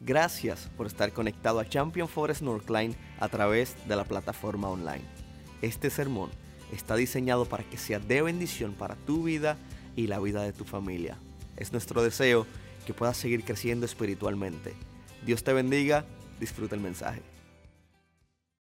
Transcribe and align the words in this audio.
Gracias 0.00 0.70
por 0.76 0.86
estar 0.86 1.12
conectado 1.12 1.58
a 1.58 1.68
Champion 1.68 2.08
Forest 2.08 2.42
Northline 2.42 2.94
a 3.18 3.28
través 3.28 3.76
de 3.88 3.96
la 3.96 4.04
plataforma 4.04 4.68
online. 4.68 5.04
Este 5.60 5.90
sermón 5.90 6.30
está 6.72 6.94
diseñado 6.94 7.46
para 7.46 7.64
que 7.64 7.78
sea 7.78 7.98
de 7.98 8.22
bendición 8.22 8.74
para 8.74 8.94
tu 8.94 9.24
vida 9.24 9.58
y 9.96 10.06
la 10.06 10.20
vida 10.20 10.42
de 10.42 10.52
tu 10.52 10.64
familia. 10.64 11.18
Es 11.56 11.72
nuestro 11.72 12.00
deseo 12.02 12.46
que 12.86 12.94
puedas 12.94 13.16
seguir 13.16 13.42
creciendo 13.42 13.86
espiritualmente. 13.86 14.74
Dios 15.26 15.42
te 15.42 15.52
bendiga, 15.52 16.06
disfruta 16.38 16.76
el 16.76 16.80
mensaje. 16.80 17.20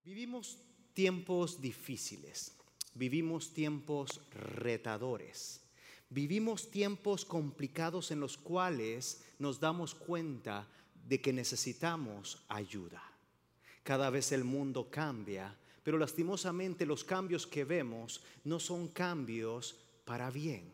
Vivimos 0.06 0.58
tiempos 0.94 1.60
difíciles, 1.60 2.56
vivimos 2.96 3.54
tiempos 3.54 4.22
retadores, 4.32 5.62
vivimos 6.10 6.72
tiempos 6.72 7.26
complicados 7.26 8.12
en 8.12 8.22
los 8.22 8.38
cuales 8.38 9.22
nos 9.38 9.60
damos 9.60 9.94
cuenta 9.94 10.68
de 11.10 11.20
que 11.20 11.34
necesitamos 11.34 12.38
ayuda. 12.48 13.02
Cada 13.82 14.11
vez 14.11 14.32
el 14.32 14.43
mundo 14.43 14.92
cambia, 14.92 15.57
pero 15.82 15.97
lastimosamente 15.97 16.86
los 16.86 17.04
cambios 17.04 17.47
que 17.47 17.64
vemos 17.64 18.21
no 18.43 18.60
son 18.60 18.89
cambios 18.89 19.75
para 20.06 20.29
bien. 20.29 20.71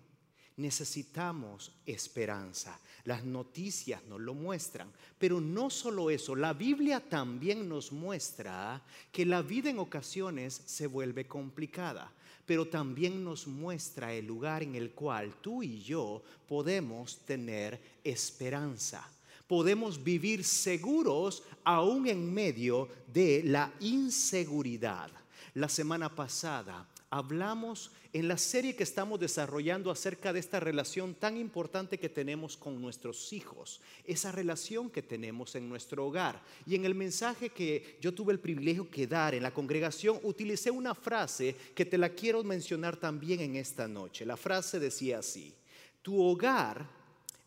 Necesitamos 0.58 1.72
esperanza. 1.86 2.78
Las 3.06 3.24
noticias 3.24 4.04
nos 4.06 4.20
lo 4.20 4.34
muestran. 4.34 4.92
Pero 5.18 5.40
no 5.40 5.70
solo 5.70 6.10
eso, 6.10 6.36
la 6.36 6.52
Biblia 6.52 7.00
también 7.00 7.70
nos 7.70 7.94
muestra 7.94 8.82
que 9.14 9.26
la 9.26 9.42
vida 9.42 9.70
en 9.70 9.80
ocasiones 9.80 10.62
se 10.66 10.88
vuelve 10.88 11.28
complicada. 11.28 12.12
Pero 12.46 12.68
también 12.68 13.24
nos 13.24 13.48
muestra 13.48 14.14
el 14.14 14.26
lugar 14.26 14.64
en 14.64 14.76
el 14.76 14.92
cual 14.92 15.36
tú 15.42 15.64
y 15.64 15.82
yo 15.82 16.24
podemos 16.48 17.20
tener 17.26 17.80
esperanza 18.04 19.15
podemos 19.48 20.04
vivir 20.04 20.44
seguros 20.44 21.44
aún 21.64 22.08
en 22.08 22.34
medio 22.34 22.90
de 23.08 23.44
la 23.44 23.72
inseguridad. 23.80 25.12
La 25.54 25.70
semana 25.70 26.14
pasada 26.14 26.88
hablamos 27.10 27.92
en 28.12 28.28
la 28.28 28.38
serie 28.38 28.76
que 28.76 28.84
estamos 28.84 29.20
desarrollando 29.20 29.92
acerca 29.92 30.32
de 30.32 30.40
esta 30.40 30.60
relación 30.60 31.16
tan 31.16 31.38
importante 31.38 32.00
que 32.00 32.10
tenemos 32.10 32.58
con 32.58 32.82
nuestros 32.82 33.32
hijos, 33.34 33.82
esa 34.06 34.32
relación 34.32 34.90
que 34.90 35.02
tenemos 35.02 35.56
en 35.56 35.68
nuestro 35.68 36.06
hogar. 36.06 36.42
Y 36.66 36.76
en 36.76 36.86
el 36.86 36.96
mensaje 36.96 37.50
que 37.50 37.98
yo 38.02 38.14
tuve 38.14 38.34
el 38.34 38.40
privilegio 38.40 38.88
de 38.90 39.08
dar 39.08 39.36
en 39.36 39.44
la 39.44 39.54
congregación, 39.54 40.20
utilicé 40.24 40.72
una 40.72 40.96
frase 40.96 41.56
que 41.76 41.86
te 41.86 41.98
la 41.98 42.10
quiero 42.10 42.44
mencionar 42.44 42.96
también 42.98 43.42
en 43.42 43.58
esta 43.58 43.88
noche. 43.88 44.26
La 44.26 44.38
frase 44.38 44.80
decía 44.80 45.20
así, 45.20 45.54
tu 46.02 46.22
hogar 46.22 46.88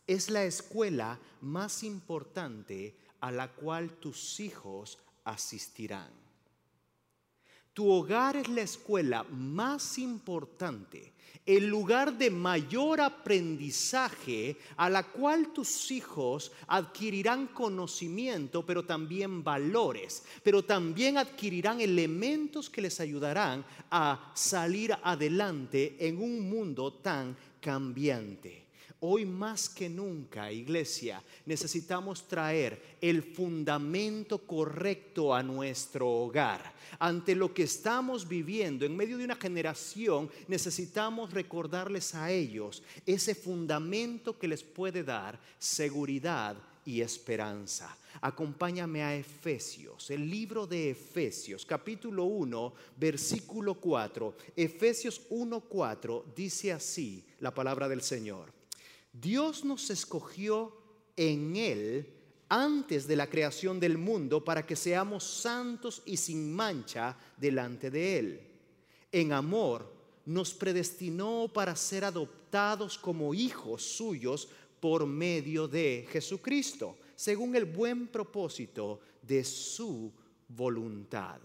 es 0.09 0.31
la 0.31 0.45
escuela 0.45 1.21
más 1.43 1.85
importante 1.85 2.97
a 3.21 3.31
la 3.31 3.53
cual 3.53 3.91
tus 4.01 4.41
hijos 4.41 4.99
asistirán. 5.23 6.11
Tu 7.75 7.89
hogar 7.89 8.37
es 8.37 8.49
la 8.49 8.63
escuela 8.63 9.23
más 9.23 9.99
importante, 9.99 11.13
el 11.47 11.69
lugar 11.69 12.19
de 12.19 12.31
mayor 12.31 13.01
aprendizaje 13.01 14.57
a 14.77 14.91
la 14.91 15.05
cual 15.05 15.53
tus 15.53 15.91
hijos 15.91 16.51
adquirirán 16.67 17.47
conocimiento, 17.49 18.67
pero 18.67 18.85
también 18.85 19.45
valores, 19.45 20.25
pero 20.43 20.65
también 20.65 21.19
adquirirán 21.19 21.81
elementos 21.81 22.69
que 22.69 22.81
les 22.81 22.99
ayudarán 22.99 23.65
a 23.91 24.33
salir 24.35 24.97
adelante 25.03 25.97
en 26.01 26.21
un 26.21 26.51
mundo 26.51 26.95
tan 26.95 27.37
cambiante. 27.61 28.68
Hoy 29.01 29.25
más 29.25 29.69
que 29.69 29.89
nunca, 29.89 30.51
iglesia, 30.51 31.23
necesitamos 31.47 32.27
traer 32.27 32.97
el 33.01 33.23
fundamento 33.23 34.39
correcto 34.39 35.33
a 35.33 35.41
nuestro 35.41 36.09
hogar. 36.09 36.75
Ante 36.99 37.37
lo 37.37 37.55
que 37.55 37.63
estamos 37.63 38.27
viviendo 38.27 38.85
en 38.85 38.97
medio 38.97 39.17
de 39.17 39.25
una 39.25 39.37
generación, 39.37 40.29
necesitamos 40.49 41.33
recordarles 41.33 42.13
a 42.17 42.33
ellos 42.33 42.83
ese 43.07 43.37
fundamento 43.37 44.37
que 44.37 44.49
les 44.49 44.65
puede 44.65 45.05
dar 45.05 45.39
seguridad 45.61 46.57
y 46.85 47.01
esperanza. 47.01 47.97
Acompáñame 48.21 49.05
a 49.05 49.15
Efesios, 49.15 50.11
el 50.11 50.29
libro 50.29 50.67
de 50.67 50.91
Efesios, 50.91 51.65
capítulo 51.65 52.25
1, 52.25 52.75
versículo 52.97 53.75
4. 53.75 54.35
Efesios 54.57 55.21
1, 55.31 55.61
4 55.61 56.25
dice 56.35 56.73
así 56.73 57.23
la 57.39 57.55
palabra 57.55 57.89
del 57.89 58.03
Señor. 58.03 58.58
Dios 59.21 59.65
nos 59.65 59.91
escogió 59.91 60.77
en 61.17 61.57
Él 61.57 62.15
antes 62.49 63.07
de 63.07 63.17
la 63.17 63.29
creación 63.29 63.79
del 63.81 63.99
mundo 63.99 64.45
para 64.45 64.65
que 64.65 64.77
seamos 64.77 65.25
santos 65.25 66.03
y 66.07 66.17
sin 66.17 66.55
mancha 66.55 67.17
delante 67.37 67.91
de 67.91 68.19
Él. 68.19 68.41
En 69.13 69.33
amor 69.33 69.93
nos 70.27 70.53
predestinó 70.53 71.51
para 71.53 71.75
ser 71.75 72.05
adoptados 72.05 72.99
como 72.99 73.35
hijos 73.35 73.83
suyos 73.83 74.49
por 74.81 75.07
medio 75.07 75.67
de 75.67 76.07
Jesucristo, 76.11 76.97
según 77.17 77.57
el 77.57 77.65
buen 77.65 78.09
propósito 78.09 79.01
de 79.23 79.43
su 79.43 80.13
voluntad. 80.47 81.41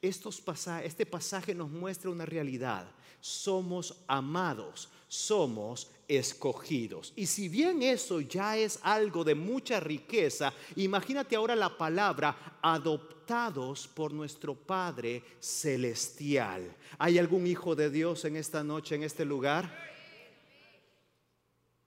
este 0.00 1.06
pasaje 1.06 1.54
nos 1.54 1.70
muestra 1.70 2.10
una 2.10 2.24
realidad. 2.24 2.90
Somos 3.22 4.02
amados, 4.08 4.88
somos 5.06 5.92
escogidos. 6.08 7.12
Y 7.14 7.26
si 7.26 7.48
bien 7.48 7.82
eso 7.82 8.20
ya 8.20 8.56
es 8.56 8.80
algo 8.82 9.22
de 9.22 9.36
mucha 9.36 9.78
riqueza, 9.78 10.52
imagínate 10.74 11.36
ahora 11.36 11.54
la 11.54 11.78
palabra 11.78 12.58
adoptados 12.60 13.86
por 13.86 14.12
nuestro 14.12 14.56
Padre 14.56 15.22
Celestial. 15.38 16.74
¿Hay 16.98 17.16
algún 17.16 17.46
hijo 17.46 17.76
de 17.76 17.90
Dios 17.90 18.24
en 18.24 18.34
esta 18.34 18.64
noche, 18.64 18.96
en 18.96 19.04
este 19.04 19.24
lugar? 19.24 19.72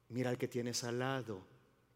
Mira 0.07 0.29
al 0.29 0.37
que 0.37 0.47
tienes 0.47 0.85
al 0.85 0.99
lado 0.99 1.45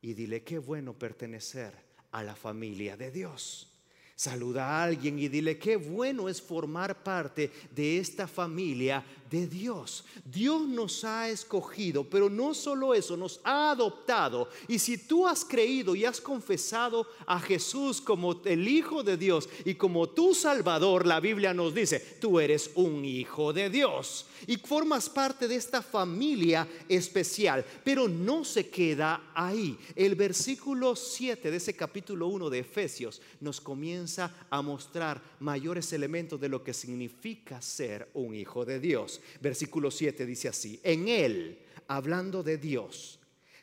y 0.02 0.16
dile 0.16 0.44
qué 0.44 0.58
bueno 0.58 0.94
pertenecer 1.00 1.74
a 2.12 2.24
la 2.24 2.36
familia 2.36 2.98
de 2.98 3.10
Dios. 3.10 3.79
Saluda 4.20 4.68
a 4.68 4.84
alguien 4.84 5.18
y 5.18 5.30
dile 5.30 5.58
qué 5.58 5.78
bueno 5.78 6.28
es 6.28 6.42
formar 6.42 7.04
parte 7.04 7.50
de 7.74 8.00
esta 8.00 8.28
familia 8.28 9.02
de 9.30 9.48
Dios. 9.48 10.04
Dios 10.26 10.68
nos 10.68 11.06
ha 11.06 11.30
escogido, 11.30 12.04
pero 12.04 12.30
no 12.30 12.54
solo 12.54 12.94
eso, 12.94 13.16
nos 13.16 13.40
ha 13.46 13.72
adoptado. 13.72 14.50
Y 14.68 14.78
si 14.80 14.98
tú 14.98 15.26
has 15.26 15.46
creído 15.46 15.96
y 15.96 16.04
has 16.04 16.20
confesado 16.20 17.08
a 17.26 17.40
Jesús 17.40 18.02
como 18.02 18.42
el 18.44 18.68
Hijo 18.68 19.04
de 19.04 19.16
Dios 19.16 19.48
y 19.64 19.76
como 19.76 20.10
tu 20.10 20.36
Salvador, 20.36 21.06
la 21.06 21.22
Biblia 21.22 21.54
nos 21.54 21.74
dice, 21.74 22.00
tú 22.20 22.42
eres 22.42 22.72
un 22.76 23.06
hijo 23.06 23.54
de 23.54 23.70
Dios 23.70 24.26
y 24.48 24.58
formas 24.58 25.10
parte 25.10 25.48
de 25.48 25.56
esta 25.56 25.82
familia 25.82 26.68
especial. 26.90 27.66
Pero 27.86 28.10
no 28.10 28.44
se 28.44 28.70
queda 28.70 29.32
ahí. 29.34 29.78
El 29.96 30.16
versículo 30.16 30.96
7 30.96 31.52
de 31.52 31.58
ese 31.58 31.74
capítulo 31.74 32.28
1 32.28 32.50
de 32.50 32.60
Efesios 32.60 33.22
nos 33.40 33.62
comienza 33.62 34.09
a 34.18 34.62
mostrar 34.62 35.22
mayores 35.40 35.94
elementos 35.94 36.40
de 36.40 36.50
lo 36.50 36.64
que 36.64 36.74
significa 36.74 37.62
ser 37.62 38.10
un 38.14 38.34
hijo 38.34 38.66
de 38.66 38.80
Dios. 38.80 39.22
Versículo 39.42 39.92
7 39.92 40.26
dice 40.26 40.48
así, 40.48 40.80
en 40.84 41.08
Él, 41.08 41.60
hablando 41.88 42.42
de 42.42 42.58
Dios, 42.58 43.20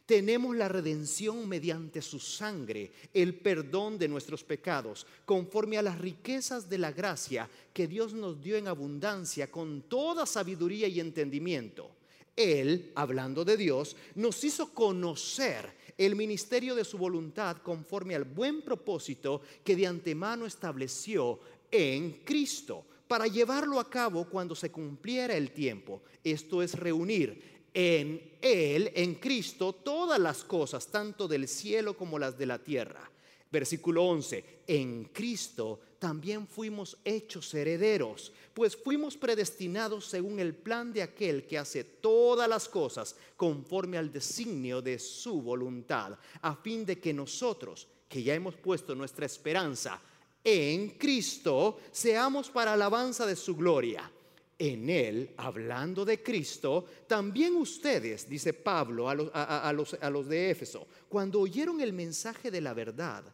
tenemos 0.06 0.54
la 0.54 0.68
redención 0.68 1.48
mediante 1.48 2.00
su 2.00 2.20
sangre, 2.20 2.92
el 3.12 3.34
perdón 3.34 3.98
de 3.98 4.06
nuestros 4.06 4.44
pecados, 4.44 5.04
conforme 5.24 5.78
a 5.78 5.82
las 5.82 5.98
riquezas 5.98 6.68
de 6.68 6.78
la 6.78 6.92
gracia 6.92 7.50
que 7.72 7.88
Dios 7.88 8.14
nos 8.14 8.40
dio 8.40 8.56
en 8.56 8.68
abundancia 8.68 9.50
con 9.50 9.82
toda 9.82 10.24
sabiduría 10.24 10.86
y 10.86 11.00
entendimiento. 11.00 11.95
Él, 12.36 12.92
hablando 12.94 13.44
de 13.44 13.56
Dios, 13.56 13.96
nos 14.14 14.44
hizo 14.44 14.72
conocer 14.74 15.74
el 15.96 16.14
ministerio 16.14 16.74
de 16.74 16.84
su 16.84 16.98
voluntad 16.98 17.56
conforme 17.58 18.14
al 18.14 18.24
buen 18.24 18.62
propósito 18.62 19.40
que 19.64 19.74
de 19.74 19.86
antemano 19.86 20.44
estableció 20.44 21.40
en 21.70 22.22
Cristo 22.24 22.84
para 23.08 23.26
llevarlo 23.26 23.80
a 23.80 23.88
cabo 23.88 24.28
cuando 24.28 24.54
se 24.54 24.70
cumpliera 24.70 25.36
el 25.36 25.52
tiempo. 25.52 26.02
Esto 26.22 26.62
es 26.62 26.74
reunir 26.74 27.56
en 27.72 28.36
Él, 28.40 28.90
en 28.94 29.14
Cristo, 29.16 29.72
todas 29.72 30.18
las 30.18 30.44
cosas, 30.44 30.86
tanto 30.88 31.28
del 31.28 31.48
cielo 31.48 31.96
como 31.96 32.18
las 32.18 32.36
de 32.36 32.46
la 32.46 32.58
tierra. 32.58 33.10
Versículo 33.50 34.04
11, 34.04 34.62
en 34.66 35.04
Cristo 35.04 35.80
también 35.98 36.46
fuimos 36.46 36.96
hechos 37.04 37.52
herederos, 37.54 38.32
pues 38.54 38.76
fuimos 38.76 39.16
predestinados 39.16 40.06
según 40.06 40.38
el 40.38 40.54
plan 40.54 40.92
de 40.92 41.02
aquel 41.02 41.46
que 41.46 41.58
hace 41.58 41.84
todas 41.84 42.48
las 42.48 42.68
cosas 42.68 43.16
conforme 43.36 43.98
al 43.98 44.12
designio 44.12 44.82
de 44.82 44.98
su 44.98 45.42
voluntad, 45.42 46.18
a 46.42 46.56
fin 46.56 46.84
de 46.84 46.98
que 46.98 47.12
nosotros, 47.12 47.86
que 48.08 48.22
ya 48.22 48.34
hemos 48.34 48.56
puesto 48.56 48.94
nuestra 48.94 49.26
esperanza 49.26 50.00
en 50.44 50.90
Cristo, 50.90 51.80
seamos 51.90 52.50
para 52.50 52.74
alabanza 52.74 53.26
de 53.26 53.36
su 53.36 53.56
gloria. 53.56 54.10
En 54.58 54.88
él, 54.88 55.34
hablando 55.36 56.04
de 56.04 56.22
Cristo, 56.22 56.86
también 57.06 57.56
ustedes, 57.56 58.26
dice 58.26 58.54
Pablo 58.54 59.06
a 59.10 59.72
los, 59.72 60.28
de 60.28 60.50
Éfeso, 60.50 60.86
cuando 61.10 61.40
oyeron 61.40 61.80
el 61.80 61.92
mensaje 61.92 62.50
de 62.50 62.62
la 62.62 62.72
verdad, 62.72 63.24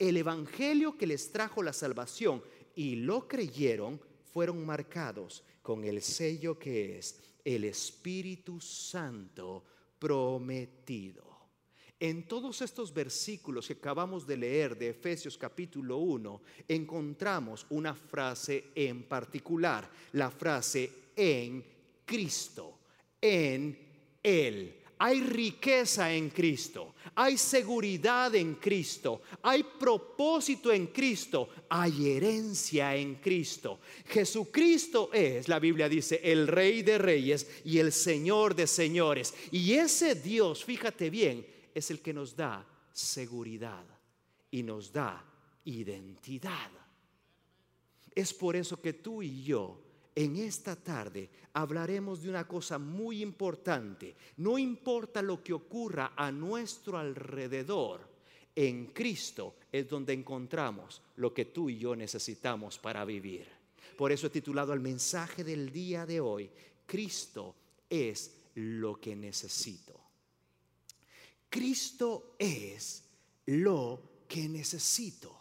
el 0.00 0.16
evangelio 0.16 0.96
que 0.96 1.06
les 1.06 1.30
trajo 1.30 1.62
la 1.62 1.74
salvación 1.74 2.42
y 2.74 2.96
lo 2.96 3.28
creyeron, 3.28 4.00
fueron 4.32 4.64
marcados 4.64 5.44
con 5.62 5.84
el 5.84 6.00
sello 6.00 6.58
que 6.58 6.98
es 6.98 7.20
el 7.44 7.64
Espíritu 7.64 8.60
Santo 8.60 9.62
prometido. 9.98 11.28
En 11.98 12.26
todos 12.26 12.62
estos 12.62 12.94
versículos 12.94 13.66
que 13.66 13.74
acabamos 13.74 14.26
de 14.26 14.38
leer 14.38 14.78
de 14.78 14.88
Efesios 14.88 15.36
capítulo 15.36 15.98
1, 15.98 16.40
encontramos 16.66 17.66
una 17.68 17.94
frase 17.94 18.68
en 18.74 19.02
particular, 19.02 19.90
la 20.12 20.30
frase 20.30 20.90
en 21.14 21.62
Cristo, 22.06 22.78
en 23.20 23.78
Él. 24.22 24.79
Hay 25.02 25.22
riqueza 25.22 26.12
en 26.12 26.28
Cristo, 26.28 26.94
hay 27.14 27.38
seguridad 27.38 28.34
en 28.34 28.56
Cristo, 28.56 29.22
hay 29.40 29.62
propósito 29.62 30.70
en 30.70 30.88
Cristo, 30.88 31.48
hay 31.70 32.10
herencia 32.10 32.94
en 32.94 33.14
Cristo. 33.14 33.80
Jesucristo 34.06 35.08
es, 35.10 35.48
la 35.48 35.58
Biblia 35.58 35.88
dice, 35.88 36.20
el 36.22 36.46
Rey 36.46 36.82
de 36.82 36.98
Reyes 36.98 37.62
y 37.64 37.78
el 37.78 37.92
Señor 37.92 38.54
de 38.54 38.66
Señores. 38.66 39.32
Y 39.50 39.72
ese 39.72 40.16
Dios, 40.16 40.66
fíjate 40.66 41.08
bien, 41.08 41.46
es 41.74 41.90
el 41.90 42.02
que 42.02 42.12
nos 42.12 42.36
da 42.36 42.68
seguridad 42.92 43.86
y 44.50 44.62
nos 44.62 44.92
da 44.92 45.24
identidad. 45.64 46.70
Es 48.14 48.34
por 48.34 48.54
eso 48.54 48.78
que 48.82 48.92
tú 48.92 49.22
y 49.22 49.44
yo 49.44 49.80
en 50.14 50.36
esta 50.36 50.76
tarde 50.76 51.30
hablaremos 51.52 52.22
de 52.22 52.30
una 52.30 52.46
cosa 52.46 52.78
muy 52.78 53.22
importante. 53.22 54.14
No 54.38 54.58
importa 54.58 55.22
lo 55.22 55.42
que 55.42 55.52
ocurra 55.52 56.12
a 56.16 56.30
nuestro 56.30 56.98
alrededor, 56.98 58.08
en 58.54 58.86
Cristo 58.86 59.54
es 59.70 59.88
donde 59.88 60.12
encontramos 60.12 61.00
lo 61.16 61.32
que 61.32 61.46
tú 61.46 61.70
y 61.70 61.78
yo 61.78 61.94
necesitamos 61.94 62.78
para 62.78 63.04
vivir. 63.04 63.46
Por 63.96 64.12
eso 64.12 64.26
he 64.26 64.30
titulado 64.30 64.72
el 64.72 64.80
mensaje 64.80 65.44
del 65.44 65.70
día 65.70 66.06
de 66.06 66.20
hoy, 66.20 66.50
Cristo 66.86 67.54
es 67.88 68.32
lo 68.54 69.00
que 69.00 69.14
necesito. 69.14 69.98
Cristo 71.48 72.34
es 72.38 73.04
lo 73.46 74.24
que 74.28 74.48
necesito. 74.48 75.39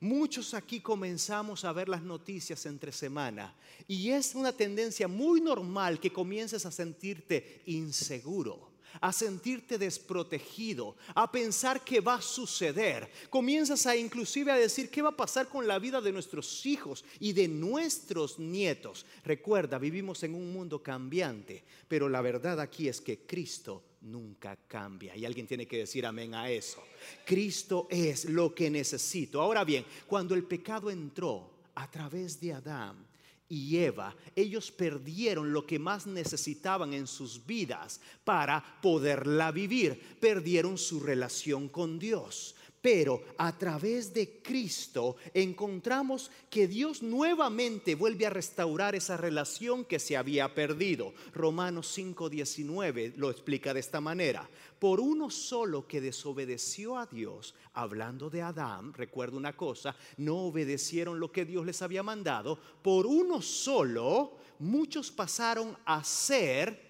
Muchos 0.00 0.52
aquí 0.52 0.80
comenzamos 0.80 1.64
a 1.64 1.72
ver 1.72 1.88
las 1.88 2.02
noticias 2.02 2.66
entre 2.66 2.92
semana 2.92 3.54
y 3.88 4.10
es 4.10 4.34
una 4.34 4.52
tendencia 4.52 5.08
muy 5.08 5.40
normal 5.40 5.98
que 5.98 6.12
comiences 6.12 6.66
a 6.66 6.70
sentirte 6.70 7.62
inseguro 7.66 8.76
a 9.00 9.12
sentirte 9.12 9.78
desprotegido, 9.78 10.96
a 11.14 11.30
pensar 11.30 11.84
que 11.84 12.00
va 12.00 12.14
a 12.14 12.22
suceder. 12.22 13.10
Comienzas 13.30 13.86
a 13.86 13.96
inclusive 13.96 14.50
a 14.52 14.56
decir 14.56 14.90
qué 14.90 15.02
va 15.02 15.10
a 15.10 15.16
pasar 15.16 15.48
con 15.48 15.66
la 15.66 15.78
vida 15.78 16.00
de 16.00 16.12
nuestros 16.12 16.64
hijos 16.66 17.04
y 17.20 17.32
de 17.32 17.48
nuestros 17.48 18.38
nietos. 18.38 19.06
Recuerda, 19.24 19.78
vivimos 19.78 20.22
en 20.22 20.34
un 20.34 20.52
mundo 20.52 20.82
cambiante, 20.82 21.64
pero 21.88 22.08
la 22.08 22.20
verdad 22.20 22.60
aquí 22.60 22.88
es 22.88 23.00
que 23.00 23.18
Cristo 23.20 23.82
nunca 24.06 24.56
cambia. 24.66 25.16
Y 25.16 25.24
alguien 25.24 25.46
tiene 25.46 25.66
que 25.66 25.78
decir 25.78 26.06
amén 26.06 26.34
a 26.34 26.50
eso. 26.50 26.82
Cristo 27.24 27.86
es 27.90 28.26
lo 28.26 28.54
que 28.54 28.70
necesito. 28.70 29.40
Ahora 29.40 29.64
bien, 29.64 29.84
cuando 30.06 30.34
el 30.34 30.44
pecado 30.44 30.90
entró 30.90 31.50
a 31.74 31.90
través 31.90 32.40
de 32.40 32.54
Adán, 32.54 33.06
y 33.48 33.76
Eva, 33.76 34.14
ellos 34.34 34.72
perdieron 34.72 35.52
lo 35.52 35.66
que 35.66 35.78
más 35.78 36.06
necesitaban 36.06 36.92
en 36.92 37.06
sus 37.06 37.46
vidas 37.46 38.00
para 38.24 38.80
poderla 38.82 39.52
vivir. 39.52 40.00
Perdieron 40.20 40.76
su 40.78 40.98
relación 41.00 41.68
con 41.68 41.98
Dios. 41.98 42.55
Pero 42.82 43.22
a 43.38 43.56
través 43.56 44.14
de 44.14 44.40
Cristo 44.42 45.16
encontramos 45.34 46.30
que 46.48 46.68
Dios 46.68 47.02
nuevamente 47.02 47.94
vuelve 47.94 48.26
a 48.26 48.30
restaurar 48.30 48.94
esa 48.94 49.16
relación 49.16 49.84
que 49.84 49.98
se 49.98 50.16
había 50.16 50.54
perdido. 50.54 51.12
Romanos 51.34 51.88
5:19 51.96 53.14
lo 53.16 53.30
explica 53.30 53.74
de 53.74 53.80
esta 53.80 54.00
manera. 54.00 54.48
Por 54.78 55.00
uno 55.00 55.30
solo 55.30 55.86
que 55.86 56.00
desobedeció 56.00 56.98
a 56.98 57.06
Dios, 57.06 57.54
hablando 57.72 58.30
de 58.30 58.42
Adán, 58.42 58.92
recuerdo 58.92 59.36
una 59.36 59.56
cosa, 59.56 59.96
no 60.18 60.36
obedecieron 60.36 61.18
lo 61.18 61.32
que 61.32 61.44
Dios 61.44 61.64
les 61.64 61.80
había 61.82 62.02
mandado, 62.02 62.58
por 62.82 63.06
uno 63.06 63.40
solo 63.40 64.36
muchos 64.58 65.10
pasaron 65.10 65.76
a 65.84 66.04
ser 66.04 66.80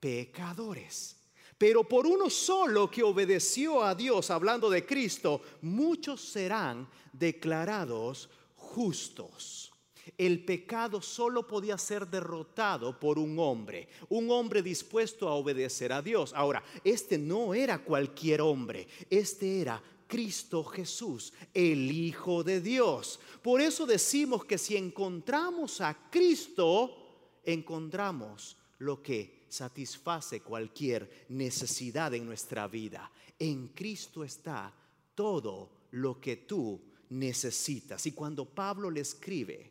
pecadores. 0.00 1.16
Pero 1.58 1.84
por 1.84 2.06
uno 2.06 2.28
solo 2.28 2.90
que 2.90 3.02
obedeció 3.02 3.82
a 3.82 3.94
Dios, 3.94 4.30
hablando 4.30 4.68
de 4.68 4.84
Cristo, 4.84 5.40
muchos 5.62 6.20
serán 6.20 6.88
declarados 7.12 8.28
justos. 8.56 9.72
El 10.18 10.44
pecado 10.44 11.00
solo 11.00 11.46
podía 11.46 11.78
ser 11.78 12.06
derrotado 12.06 12.98
por 12.98 13.18
un 13.18 13.38
hombre, 13.38 13.88
un 14.10 14.30
hombre 14.30 14.62
dispuesto 14.62 15.28
a 15.28 15.34
obedecer 15.34 15.92
a 15.92 16.02
Dios. 16.02 16.32
Ahora, 16.34 16.62
este 16.82 17.16
no 17.16 17.54
era 17.54 17.82
cualquier 17.82 18.42
hombre, 18.42 18.86
este 19.08 19.60
era 19.60 19.82
Cristo 20.06 20.62
Jesús, 20.64 21.32
el 21.54 21.90
Hijo 21.90 22.44
de 22.44 22.60
Dios. 22.60 23.18
Por 23.42 23.60
eso 23.60 23.86
decimos 23.86 24.44
que 24.44 24.58
si 24.58 24.76
encontramos 24.76 25.80
a 25.80 26.10
Cristo, 26.10 27.40
encontramos 27.44 28.56
lo 28.78 29.02
que 29.02 29.33
satisface 29.54 30.40
cualquier 30.40 31.26
necesidad 31.28 32.12
en 32.14 32.26
nuestra 32.26 32.66
vida. 32.66 33.10
En 33.38 33.68
Cristo 33.68 34.24
está 34.24 34.72
todo 35.14 35.70
lo 35.92 36.20
que 36.20 36.38
tú 36.38 36.80
necesitas. 37.10 38.06
Y 38.06 38.12
cuando 38.12 38.44
Pablo 38.44 38.90
le 38.90 39.00
escribe 39.00 39.70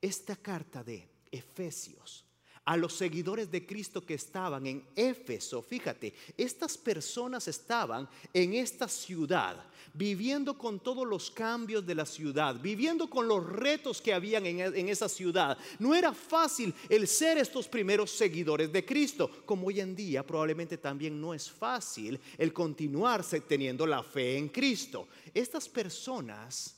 esta 0.00 0.36
carta 0.36 0.84
de 0.84 1.08
Efesios, 1.30 2.25
a 2.66 2.76
los 2.76 2.94
seguidores 2.94 3.50
de 3.50 3.64
Cristo 3.64 4.04
que 4.04 4.14
estaban 4.14 4.66
en 4.66 4.84
Éfeso. 4.96 5.62
Fíjate, 5.62 6.12
estas 6.36 6.76
personas 6.76 7.46
estaban 7.46 8.08
en 8.34 8.54
esta 8.54 8.88
ciudad, 8.88 9.64
viviendo 9.94 10.58
con 10.58 10.80
todos 10.80 11.06
los 11.06 11.30
cambios 11.30 11.86
de 11.86 11.94
la 11.94 12.04
ciudad, 12.04 12.56
viviendo 12.60 13.08
con 13.08 13.28
los 13.28 13.48
retos 13.48 14.02
que 14.02 14.12
habían 14.12 14.46
en, 14.46 14.88
esa 14.88 15.08
ciudad. 15.08 15.56
No 15.78 15.94
era 15.94 16.12
fácil 16.12 16.74
el 16.88 17.06
ser 17.06 17.38
estos 17.38 17.68
primeros 17.68 18.10
seguidores 18.10 18.72
de 18.72 18.84
Cristo, 18.84 19.30
como 19.46 19.68
hoy 19.68 19.80
en 19.80 19.94
día 19.94 20.26
probablemente 20.26 20.76
también 20.76 21.20
no 21.20 21.32
es 21.32 21.48
fácil 21.48 22.20
el 22.36 22.52
continuarse 22.52 23.42
teniendo 23.42 23.86
la 23.86 24.02
fe 24.02 24.36
en 24.36 24.48
Cristo. 24.48 25.06
Estas 25.32 25.68
personas 25.68 26.74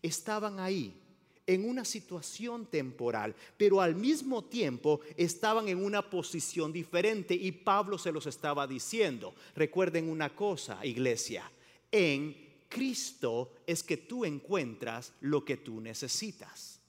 estaban 0.00 0.60
ahí 0.60 1.01
en 1.46 1.68
una 1.68 1.84
situación 1.84 2.66
temporal, 2.66 3.34
pero 3.56 3.80
al 3.80 3.94
mismo 3.94 4.44
tiempo 4.44 5.00
estaban 5.16 5.68
en 5.68 5.84
una 5.84 6.08
posición 6.08 6.72
diferente 6.72 7.34
y 7.34 7.52
Pablo 7.52 7.98
se 7.98 8.12
los 8.12 8.26
estaba 8.26 8.66
diciendo. 8.66 9.34
Recuerden 9.54 10.08
una 10.08 10.34
cosa, 10.34 10.84
iglesia, 10.84 11.50
en 11.90 12.36
Cristo 12.68 13.52
es 13.66 13.82
que 13.82 13.96
tú 13.96 14.24
encuentras 14.24 15.12
lo 15.20 15.44
que 15.44 15.56
tú 15.56 15.80
necesitas. 15.80 16.80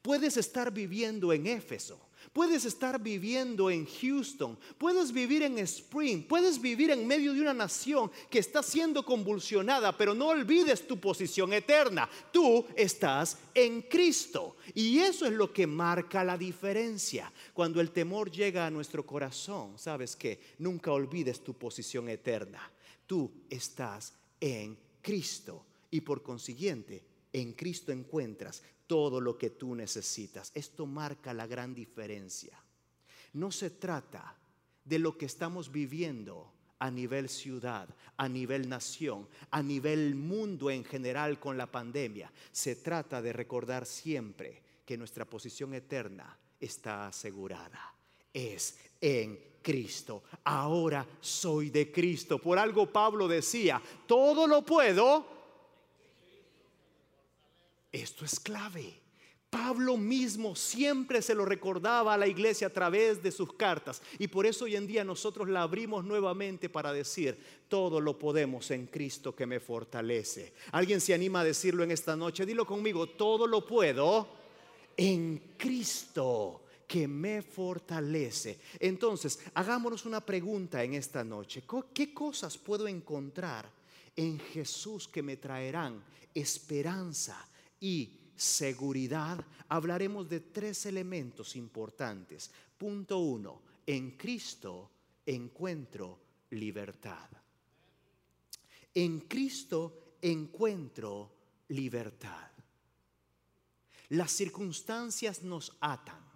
Puedes 0.00 0.36
estar 0.36 0.72
viviendo 0.72 1.32
en 1.32 1.46
Éfeso, 1.46 1.98
Puedes 2.32 2.64
estar 2.64 2.98
viviendo 2.98 3.70
en 3.70 3.84
Houston, 3.84 4.58
puedes 4.78 5.12
vivir 5.12 5.42
en 5.42 5.58
Spring, 5.58 6.26
puedes 6.26 6.58
vivir 6.58 6.90
en 6.90 7.06
medio 7.06 7.34
de 7.34 7.42
una 7.42 7.52
nación 7.52 8.10
que 8.30 8.38
está 8.38 8.62
siendo 8.62 9.04
convulsionada, 9.04 9.94
pero 9.94 10.14
no 10.14 10.28
olvides 10.28 10.86
tu 10.86 10.98
posición 10.98 11.52
eterna. 11.52 12.08
Tú 12.32 12.64
estás 12.74 13.36
en 13.54 13.82
Cristo. 13.82 14.56
Y 14.74 15.00
eso 15.00 15.26
es 15.26 15.32
lo 15.32 15.52
que 15.52 15.66
marca 15.66 16.24
la 16.24 16.38
diferencia. 16.38 17.30
Cuando 17.52 17.82
el 17.82 17.90
temor 17.90 18.30
llega 18.30 18.66
a 18.66 18.70
nuestro 18.70 19.04
corazón, 19.04 19.78
sabes 19.78 20.16
que 20.16 20.40
nunca 20.58 20.90
olvides 20.90 21.44
tu 21.44 21.52
posición 21.52 22.08
eterna. 22.08 22.72
Tú 23.06 23.30
estás 23.50 24.14
en 24.40 24.78
Cristo 25.02 25.66
y 25.90 26.00
por 26.00 26.22
consiguiente 26.22 27.11
en 27.32 27.52
Cristo 27.52 27.92
encuentras 27.92 28.62
todo 28.86 29.20
lo 29.20 29.38
que 29.38 29.50
tú 29.50 29.74
necesitas. 29.74 30.52
Esto 30.54 30.86
marca 30.86 31.32
la 31.32 31.46
gran 31.46 31.74
diferencia. 31.74 32.58
No 33.32 33.50
se 33.50 33.70
trata 33.70 34.36
de 34.84 34.98
lo 34.98 35.16
que 35.16 35.26
estamos 35.26 35.70
viviendo 35.72 36.52
a 36.78 36.90
nivel 36.90 37.28
ciudad, 37.28 37.88
a 38.16 38.28
nivel 38.28 38.68
nación, 38.68 39.28
a 39.50 39.62
nivel 39.62 40.14
mundo 40.14 40.70
en 40.70 40.84
general 40.84 41.38
con 41.38 41.56
la 41.56 41.70
pandemia. 41.70 42.32
Se 42.50 42.76
trata 42.76 43.22
de 43.22 43.32
recordar 43.32 43.86
siempre 43.86 44.62
que 44.84 44.98
nuestra 44.98 45.24
posición 45.24 45.74
eterna 45.74 46.36
está 46.60 47.06
asegurada. 47.06 47.94
Es 48.34 48.76
en 49.00 49.38
Cristo. 49.62 50.24
Ahora 50.44 51.06
soy 51.20 51.70
de 51.70 51.90
Cristo. 51.92 52.38
Por 52.38 52.58
algo 52.58 52.92
Pablo 52.92 53.28
decía, 53.28 53.80
todo 54.06 54.46
lo 54.46 54.66
puedo 54.66 55.41
esto 57.92 58.24
es 58.24 58.40
clave. 58.40 59.02
Pablo 59.52 59.98
mismo 59.98 60.56
siempre 60.56 61.20
se 61.20 61.34
lo 61.34 61.44
recordaba 61.44 62.14
a 62.14 62.16
la 62.16 62.26
iglesia 62.26 62.68
a 62.68 62.72
través 62.72 63.22
de 63.22 63.30
sus 63.30 63.52
cartas 63.52 64.00
y 64.18 64.28
por 64.28 64.46
eso 64.46 64.64
hoy 64.64 64.76
en 64.76 64.86
día 64.86 65.04
nosotros 65.04 65.46
la 65.46 65.60
abrimos 65.60 66.06
nuevamente 66.06 66.70
para 66.70 66.90
decir, 66.90 67.38
todo 67.68 68.00
lo 68.00 68.18
podemos 68.18 68.70
en 68.70 68.86
Cristo 68.86 69.36
que 69.36 69.44
me 69.44 69.60
fortalece. 69.60 70.54
¿Alguien 70.70 71.02
se 71.02 71.12
anima 71.12 71.40
a 71.40 71.44
decirlo 71.44 71.84
en 71.84 71.90
esta 71.90 72.16
noche? 72.16 72.46
Dilo 72.46 72.66
conmigo, 72.66 73.10
todo 73.10 73.46
lo 73.46 73.66
puedo 73.66 74.26
en 74.96 75.54
Cristo 75.58 76.62
que 76.88 77.06
me 77.06 77.42
fortalece. 77.42 78.58
Entonces, 78.80 79.38
hagámonos 79.52 80.06
una 80.06 80.24
pregunta 80.24 80.82
en 80.82 80.94
esta 80.94 81.22
noche. 81.24 81.64
¿Qué 81.92 82.14
cosas 82.14 82.56
puedo 82.56 82.88
encontrar 82.88 83.70
en 84.16 84.38
Jesús 84.38 85.08
que 85.08 85.22
me 85.22 85.36
traerán 85.36 86.02
esperanza 86.34 87.46
y 87.82 88.16
seguridad, 88.36 89.44
hablaremos 89.68 90.28
de 90.30 90.40
tres 90.40 90.86
elementos 90.86 91.56
importantes. 91.56 92.50
Punto 92.78 93.18
uno, 93.18 93.60
en 93.84 94.12
Cristo 94.12 94.90
encuentro 95.26 96.20
libertad. 96.50 97.28
En 98.94 99.20
Cristo 99.22 100.16
encuentro 100.22 101.34
libertad. 101.68 102.50
Las 104.10 104.30
circunstancias 104.30 105.42
nos 105.42 105.76
atan 105.80 106.31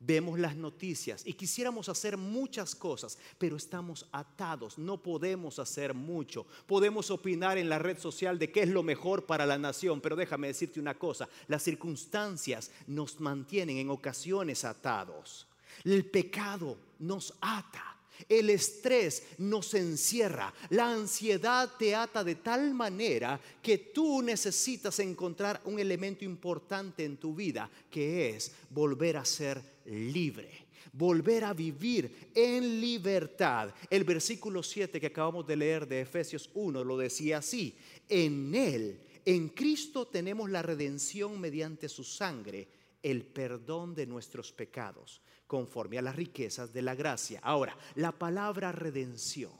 vemos 0.00 0.38
las 0.38 0.56
noticias 0.56 1.26
y 1.26 1.32
quisiéramos 1.32 1.88
hacer 1.88 2.16
muchas 2.16 2.74
cosas, 2.74 3.18
pero 3.38 3.56
estamos 3.56 4.06
atados, 4.12 4.78
no 4.78 5.02
podemos 5.02 5.58
hacer 5.58 5.94
mucho. 5.94 6.46
Podemos 6.66 7.10
opinar 7.10 7.58
en 7.58 7.68
la 7.68 7.78
red 7.78 7.98
social 7.98 8.38
de 8.38 8.50
qué 8.50 8.62
es 8.62 8.68
lo 8.68 8.82
mejor 8.82 9.26
para 9.26 9.46
la 9.46 9.58
nación, 9.58 10.00
pero 10.00 10.16
déjame 10.16 10.48
decirte 10.48 10.80
una 10.80 10.94
cosa, 10.94 11.28
las 11.48 11.62
circunstancias 11.62 12.70
nos 12.86 13.20
mantienen 13.20 13.78
en 13.78 13.90
ocasiones 13.90 14.64
atados. 14.64 15.46
El 15.84 16.04
pecado 16.06 16.78
nos 16.98 17.34
ata. 17.40 17.97
El 18.28 18.50
estrés 18.50 19.22
nos 19.38 19.74
encierra, 19.74 20.52
la 20.70 20.90
ansiedad 20.90 21.70
te 21.78 21.94
ata 21.94 22.24
de 22.24 22.36
tal 22.36 22.74
manera 22.74 23.40
que 23.62 23.78
tú 23.78 24.22
necesitas 24.22 24.98
encontrar 25.00 25.60
un 25.64 25.78
elemento 25.78 26.24
importante 26.24 27.04
en 27.04 27.18
tu 27.18 27.34
vida, 27.34 27.70
que 27.90 28.30
es 28.30 28.52
volver 28.70 29.18
a 29.18 29.24
ser 29.24 29.62
libre, 29.86 30.66
volver 30.92 31.44
a 31.44 31.52
vivir 31.52 32.30
en 32.34 32.80
libertad. 32.80 33.74
El 33.90 34.04
versículo 34.04 34.62
7 34.62 35.00
que 35.00 35.06
acabamos 35.06 35.46
de 35.46 35.56
leer 35.56 35.86
de 35.86 36.00
Efesios 36.00 36.50
1 36.54 36.84
lo 36.84 36.96
decía 36.96 37.38
así, 37.38 37.76
en 38.08 38.54
Él, 38.54 39.00
en 39.24 39.50
Cristo 39.50 40.06
tenemos 40.06 40.50
la 40.50 40.62
redención 40.62 41.38
mediante 41.38 41.88
su 41.88 42.02
sangre, 42.02 42.66
el 43.02 43.24
perdón 43.24 43.94
de 43.94 44.06
nuestros 44.06 44.52
pecados, 44.52 45.20
conforme 45.48 45.98
a 45.98 46.02
las 46.02 46.14
riquezas 46.14 46.72
de 46.72 46.82
la 46.82 46.94
gracia. 46.94 47.40
Ahora, 47.42 47.76
la 47.96 48.12
palabra 48.12 48.70
redención. 48.70 49.50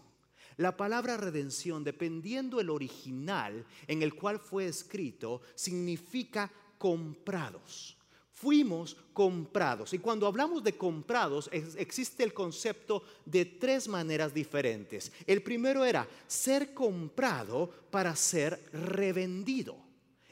La 0.59 0.77
palabra 0.77 1.17
redención, 1.17 1.83
dependiendo 1.83 2.61
el 2.61 2.71
original 2.71 3.65
en 3.89 4.03
el 4.03 4.15
cual 4.15 4.39
fue 4.39 4.67
escrito, 4.67 5.41
significa 5.57 6.51
comprados 6.79 7.99
fuimos 8.39 8.97
comprados. 9.13 9.93
Y 9.95 9.99
cuando 9.99 10.27
hablamos 10.27 10.63
de 10.63 10.77
comprados, 10.77 11.51
existe 11.53 12.23
el 12.23 12.33
concepto 12.33 13.03
de 13.25 13.45
tres 13.45 13.89
maneras 13.89 14.33
diferentes. 14.33 15.11
El 15.27 15.43
primero 15.43 15.85
era 15.85 16.07
ser 16.29 16.73
comprado 16.73 17.69
para 17.91 18.15
ser 18.15 18.63
revendido. 18.73 19.88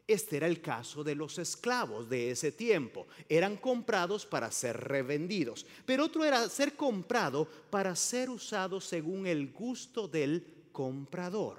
Este 0.06 0.36
era 0.36 0.46
el 0.46 0.60
caso 0.60 1.02
de 1.02 1.16
los 1.16 1.38
esclavos 1.38 2.08
de 2.08 2.30
ese 2.30 2.52
tiempo. 2.52 3.08
Eran 3.28 3.56
comprados 3.56 4.24
para 4.24 4.52
ser 4.52 4.76
revendidos. 4.76 5.66
Pero 5.84 6.04
otro 6.04 6.24
era 6.24 6.48
ser 6.48 6.76
comprado 6.76 7.46
para 7.70 7.96
ser 7.96 8.30
usado 8.30 8.80
según 8.80 9.26
el 9.26 9.52
gusto 9.52 10.06
del 10.06 10.68
comprador. 10.70 11.58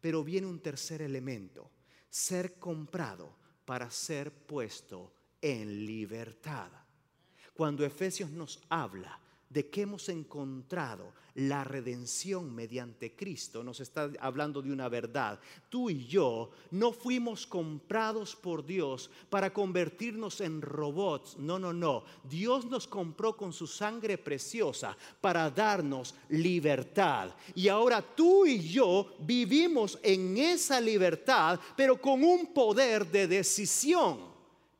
Pero 0.00 0.22
viene 0.22 0.46
un 0.46 0.60
tercer 0.60 1.02
elemento. 1.02 1.68
Ser 2.08 2.60
comprado 2.60 3.34
para 3.64 3.90
ser 3.90 4.30
puesto 4.30 5.12
en 5.40 5.84
libertad. 5.84 6.70
Cuando 7.54 7.84
Efesios 7.84 8.30
nos 8.30 8.60
habla 8.68 9.20
de 9.54 9.70
que 9.70 9.82
hemos 9.82 10.08
encontrado 10.08 11.12
la 11.34 11.62
redención 11.62 12.52
mediante 12.52 13.14
Cristo, 13.14 13.62
nos 13.62 13.78
está 13.78 14.10
hablando 14.20 14.60
de 14.60 14.72
una 14.72 14.88
verdad. 14.88 15.38
Tú 15.68 15.90
y 15.90 16.06
yo 16.06 16.50
no 16.72 16.92
fuimos 16.92 17.46
comprados 17.46 18.34
por 18.34 18.66
Dios 18.66 19.10
para 19.30 19.52
convertirnos 19.52 20.40
en 20.40 20.60
robots. 20.60 21.36
No, 21.38 21.58
no, 21.58 21.72
no. 21.72 22.04
Dios 22.28 22.66
nos 22.66 22.88
compró 22.88 23.36
con 23.36 23.52
su 23.52 23.68
sangre 23.68 24.18
preciosa 24.18 24.96
para 25.20 25.50
darnos 25.50 26.16
libertad. 26.30 27.30
Y 27.54 27.68
ahora 27.68 28.02
tú 28.02 28.46
y 28.46 28.60
yo 28.60 29.14
vivimos 29.20 29.98
en 30.02 30.36
esa 30.36 30.80
libertad, 30.80 31.60
pero 31.76 32.00
con 32.00 32.24
un 32.24 32.52
poder 32.52 33.06
de 33.06 33.28
decisión. 33.28 34.34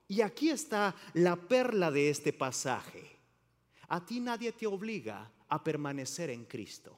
Y 0.09 0.21
aquí 0.21 0.51
está 0.51 0.95
la 1.15 1.37
perla 1.37 1.93
de 1.93 2.11
este 2.11 2.33
pasaje. 2.33 3.14
A 3.89 4.05
ti 4.05 4.21
nadie 4.21 4.53
te 4.53 4.67
obliga 4.67 5.31
a 5.49 5.63
permanecer 5.63 6.31
en 6.31 6.45
Cristo. 6.45 6.97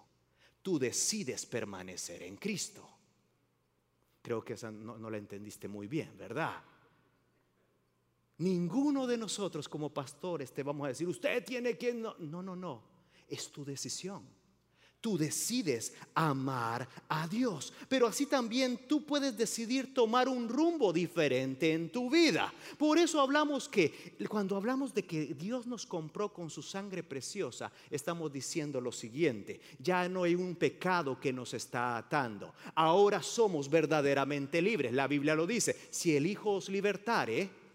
Tú 0.62 0.78
decides 0.78 1.46
permanecer 1.46 2.22
en 2.22 2.36
Cristo. 2.36 2.88
Creo 4.22 4.44
que 4.44 4.54
esa 4.54 4.70
no, 4.70 4.98
no 4.98 5.10
la 5.10 5.18
entendiste 5.18 5.68
muy 5.68 5.86
bien, 5.86 6.16
¿verdad? 6.16 6.62
Ninguno 8.38 9.06
de 9.06 9.16
nosotros 9.16 9.68
como 9.68 9.94
pastores 9.94 10.52
te 10.52 10.62
vamos 10.62 10.84
a 10.84 10.88
decir, 10.88 11.08
usted 11.08 11.44
tiene 11.44 11.78
que... 11.78 11.94
No, 11.94 12.16
no, 12.18 12.42
no, 12.42 12.56
no. 12.56 12.82
Es 13.28 13.50
tu 13.50 13.64
decisión 13.64 14.36
tú 15.00 15.16
decides 15.16 15.94
amar 16.14 16.88
a 17.08 17.28
Dios. 17.28 17.72
Pero 17.88 18.06
así 18.06 18.26
también 18.26 18.88
tú 18.88 19.04
puedes 19.04 19.36
decidir 19.36 19.94
tomar 19.94 20.28
un 20.28 20.48
rumbo 20.48 20.92
diferente 20.92 21.72
en 21.72 21.90
tu 21.90 22.10
vida. 22.10 22.52
Por 22.78 22.98
eso 22.98 23.20
hablamos 23.20 23.68
que 23.68 24.16
cuando 24.28 24.56
hablamos 24.56 24.92
de 24.94 25.04
que 25.04 25.34
Dios 25.34 25.66
nos 25.66 25.86
compró 25.86 26.32
con 26.32 26.50
su 26.50 26.62
sangre 26.62 27.02
preciosa, 27.02 27.70
estamos 27.90 28.32
diciendo 28.32 28.80
lo 28.80 28.92
siguiente, 28.92 29.60
ya 29.78 30.08
no 30.08 30.24
hay 30.24 30.34
un 30.34 30.56
pecado 30.56 31.20
que 31.20 31.32
nos 31.32 31.54
está 31.54 31.96
atando. 31.96 32.54
Ahora 32.74 33.22
somos 33.22 33.70
verdaderamente 33.70 34.60
libres. 34.60 34.92
La 34.92 35.06
Biblia 35.06 35.34
lo 35.34 35.46
dice, 35.46 35.76
si 35.90 36.16
el 36.16 36.26
Hijo 36.26 36.54
os 36.54 36.68
libertare, 36.68 37.65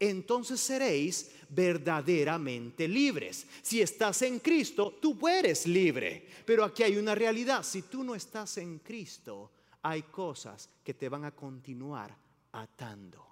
entonces 0.00 0.58
seréis 0.60 1.30
verdaderamente 1.50 2.88
libres. 2.88 3.46
Si 3.60 3.82
estás 3.82 4.22
en 4.22 4.40
Cristo, 4.40 4.98
tú 5.00 5.28
eres 5.28 5.66
libre. 5.66 6.26
Pero 6.46 6.64
aquí 6.64 6.82
hay 6.82 6.96
una 6.96 7.14
realidad. 7.14 7.62
Si 7.62 7.82
tú 7.82 8.02
no 8.02 8.14
estás 8.14 8.56
en 8.56 8.78
Cristo, 8.78 9.52
hay 9.82 10.02
cosas 10.02 10.70
que 10.82 10.94
te 10.94 11.08
van 11.10 11.26
a 11.26 11.36
continuar 11.36 12.16
atando. 12.52 13.26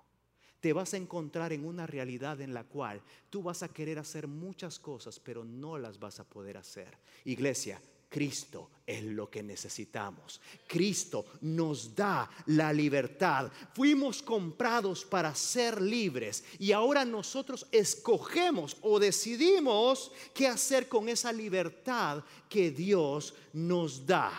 Te 0.60 0.72
vas 0.72 0.92
a 0.92 0.98
encontrar 0.98 1.52
en 1.52 1.64
una 1.64 1.86
realidad 1.86 2.40
en 2.40 2.52
la 2.52 2.64
cual 2.64 3.00
tú 3.30 3.42
vas 3.42 3.62
a 3.62 3.68
querer 3.68 3.98
hacer 3.98 4.26
muchas 4.26 4.78
cosas, 4.78 5.18
pero 5.20 5.44
no 5.44 5.78
las 5.78 5.98
vas 5.98 6.20
a 6.20 6.28
poder 6.28 6.56
hacer. 6.56 6.98
Iglesia, 7.24 7.80
Cristo 8.08 8.70
es 8.86 9.04
lo 9.04 9.28
que 9.30 9.42
necesitamos. 9.42 10.40
Cristo 10.66 11.26
nos 11.42 11.94
da 11.94 12.30
la 12.46 12.72
libertad. 12.72 13.52
Fuimos 13.74 14.22
comprados 14.22 15.04
para 15.04 15.34
ser 15.34 15.82
libres 15.82 16.42
y 16.58 16.72
ahora 16.72 17.04
nosotros 17.04 17.66
escogemos 17.70 18.78
o 18.80 18.98
decidimos 18.98 20.10
qué 20.32 20.48
hacer 20.48 20.88
con 20.88 21.08
esa 21.10 21.32
libertad 21.32 22.24
que 22.48 22.70
Dios 22.70 23.34
nos 23.52 24.06
da. 24.06 24.32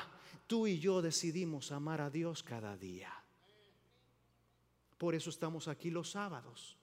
Tú 0.47 0.65
y 0.65 0.79
yo 0.79 0.99
decidimos 1.01 1.71
amar 1.71 2.01
a 2.01 2.09
Dios 2.09 2.41
cada 2.41 2.75
día. 2.75 3.13
Por 4.97 5.13
eso 5.13 5.29
estamos 5.29 5.67
aquí 5.67 5.91
los 5.91 6.09
sábados. 6.09 6.75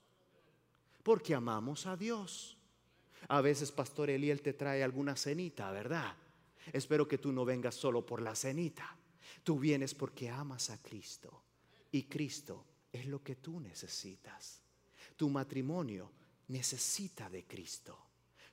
Porque 1.02 1.34
amamos 1.34 1.86
a 1.86 1.96
Dios. 1.96 2.56
A 3.28 3.40
veces 3.40 3.72
Pastor 3.72 4.08
Eliel 4.10 4.40
te 4.40 4.52
trae 4.52 4.84
alguna 4.84 5.16
cenita, 5.16 5.70
¿verdad? 5.72 6.14
Espero 6.72 7.06
que 7.06 7.18
tú 7.18 7.32
no 7.32 7.44
vengas 7.44 7.74
solo 7.74 8.04
por 8.04 8.20
la 8.20 8.34
cenita. 8.34 8.96
Tú 9.42 9.58
vienes 9.58 9.94
porque 9.94 10.28
amas 10.28 10.70
a 10.70 10.82
Cristo. 10.82 11.42
Y 11.92 12.04
Cristo 12.04 12.64
es 12.92 13.06
lo 13.06 13.22
que 13.22 13.36
tú 13.36 13.60
necesitas. 13.60 14.60
Tu 15.16 15.28
matrimonio 15.28 16.10
necesita 16.48 17.30
de 17.30 17.44
Cristo. 17.44 17.98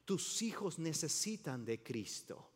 Tus 0.05 0.41
hijos 0.41 0.79
necesitan 0.79 1.65
de 1.65 1.82
Cristo. 1.82 2.50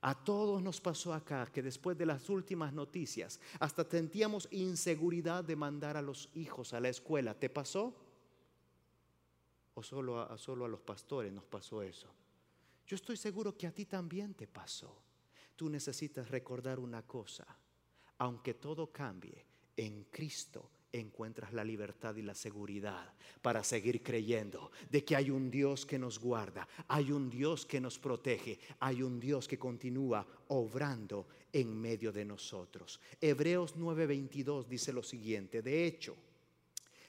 A 0.00 0.14
todos 0.14 0.62
nos 0.62 0.80
pasó 0.80 1.12
acá 1.12 1.46
que 1.46 1.62
después 1.62 1.98
de 1.98 2.06
las 2.06 2.28
últimas 2.30 2.72
noticias 2.72 3.40
hasta 3.58 3.84
sentíamos 3.84 4.46
inseguridad 4.52 5.42
de 5.42 5.56
mandar 5.56 5.96
a 5.96 6.02
los 6.02 6.30
hijos 6.34 6.72
a 6.72 6.80
la 6.80 6.88
escuela. 6.88 7.34
¿Te 7.34 7.50
pasó? 7.50 7.94
¿O 9.74 9.82
solo 9.82 10.20
a, 10.20 10.38
solo 10.38 10.64
a 10.64 10.68
los 10.68 10.80
pastores 10.80 11.32
nos 11.32 11.44
pasó 11.44 11.82
eso? 11.82 12.08
Yo 12.88 12.94
estoy 12.96 13.18
seguro 13.18 13.54
que 13.56 13.66
a 13.66 13.74
ti 13.74 13.84
también 13.84 14.32
te 14.32 14.46
pasó. 14.46 15.02
Tú 15.54 15.68
necesitas 15.68 16.30
recordar 16.30 16.80
una 16.80 17.02
cosa. 17.02 17.46
Aunque 18.16 18.54
todo 18.54 18.90
cambie, 18.90 19.44
en 19.76 20.04
Cristo 20.04 20.70
encuentras 20.90 21.52
la 21.52 21.64
libertad 21.64 22.16
y 22.16 22.22
la 22.22 22.34
seguridad 22.34 23.12
para 23.42 23.62
seguir 23.62 24.02
creyendo 24.02 24.72
de 24.90 25.04
que 25.04 25.14
hay 25.14 25.30
un 25.30 25.50
Dios 25.50 25.84
que 25.84 25.98
nos 25.98 26.18
guarda, 26.18 26.66
hay 26.88 27.12
un 27.12 27.28
Dios 27.28 27.66
que 27.66 27.78
nos 27.78 27.98
protege, 27.98 28.58
hay 28.80 29.02
un 29.02 29.20
Dios 29.20 29.46
que 29.46 29.58
continúa 29.58 30.26
obrando 30.48 31.28
en 31.52 31.78
medio 31.78 32.10
de 32.10 32.24
nosotros. 32.24 32.98
Hebreos 33.20 33.76
9:22 33.76 34.66
dice 34.66 34.94
lo 34.94 35.02
siguiente, 35.02 35.60
de 35.60 35.84
hecho, 35.84 36.16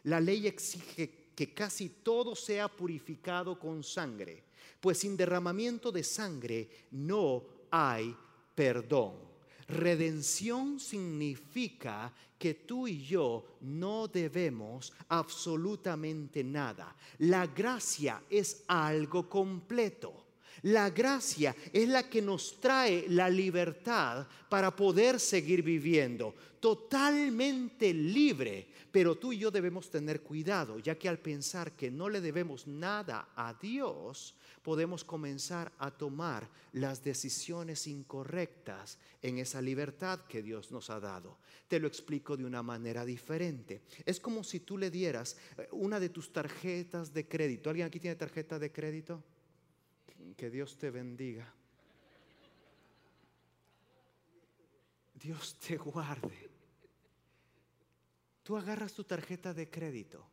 la 0.04 0.20
ley 0.20 0.46
exige 0.46 1.19
que 1.40 1.54
casi 1.54 1.88
todo 2.04 2.36
sea 2.36 2.68
purificado 2.68 3.58
con 3.58 3.82
sangre, 3.82 4.44
pues 4.82 4.98
sin 4.98 5.16
derramamiento 5.16 5.90
de 5.90 6.04
sangre 6.04 6.70
no 6.92 7.46
hay 7.72 8.14
perdón. 8.54 9.14
Redención 9.70 10.82
significa 10.82 12.14
que 12.38 12.56
tú 12.56 12.90
y 12.90 13.06
yo 13.06 13.56
no 13.62 14.10
debemos 14.10 14.92
absolutamente 15.08 16.44
nada. 16.44 16.94
La 17.20 17.48
gracia 17.48 18.22
es 18.30 18.66
algo 18.68 19.30
completo. 19.30 20.26
La 20.64 20.90
gracia 20.90 21.56
es 21.72 21.88
la 21.88 22.10
que 22.10 22.22
nos 22.22 22.60
trae 22.60 23.06
la 23.10 23.30
libertad 23.30 24.28
para 24.50 24.76
poder 24.76 25.20
seguir 25.20 25.64
viviendo 25.64 26.36
totalmente 26.60 27.94
libre. 27.94 28.68
Pero 28.92 29.16
tú 29.16 29.32
y 29.32 29.38
yo 29.38 29.52
debemos 29.52 29.90
tener 29.90 30.22
cuidado, 30.22 30.80
ya 30.80 30.98
que 30.98 31.08
al 31.08 31.20
pensar 31.20 31.74
que 31.74 31.92
no 31.92 32.10
le 32.10 32.22
debemos 32.22 32.66
nada 32.66 33.30
a 33.36 33.54
Dios, 33.54 34.36
podemos 34.64 35.04
comenzar 35.04 35.72
a 35.78 35.92
tomar 35.92 36.50
las 36.74 37.04
decisiones 37.04 37.86
incorrectas 37.86 38.98
en 39.22 39.38
esa 39.38 39.62
libertad 39.62 40.22
que 40.28 40.42
Dios 40.42 40.72
nos 40.72 40.90
ha 40.90 41.00
dado. 41.00 41.38
Te 41.68 41.80
lo 41.80 41.88
explico 41.88 42.36
de 42.36 42.46
una 42.46 42.64
manera 42.64 43.06
diferente. 43.06 43.82
Es 44.06 44.20
como 44.20 44.44
si 44.44 44.62
tú 44.62 44.78
le 44.78 44.90
dieras 44.90 45.38
eh, 45.58 45.68
una 45.72 46.00
de 46.00 46.10
tus 46.10 46.34
tarjetas 46.34 47.14
de 47.14 47.28
crédito. 47.28 47.70
¿Alguien 47.70 47.88
aquí 47.88 48.00
tiene 48.00 48.16
tarjeta 48.16 48.58
de 48.58 48.72
crédito? 48.72 49.24
Que 50.40 50.50
Dios 50.50 50.78
te 50.78 50.90
bendiga. 50.90 51.54
Dios 55.16 55.58
te 55.60 55.76
guarde. 55.76 56.50
Tú 58.44 58.56
agarras 58.56 58.94
tu 58.94 59.04
tarjeta 59.04 59.54
de 59.54 59.70
crédito 59.70 60.26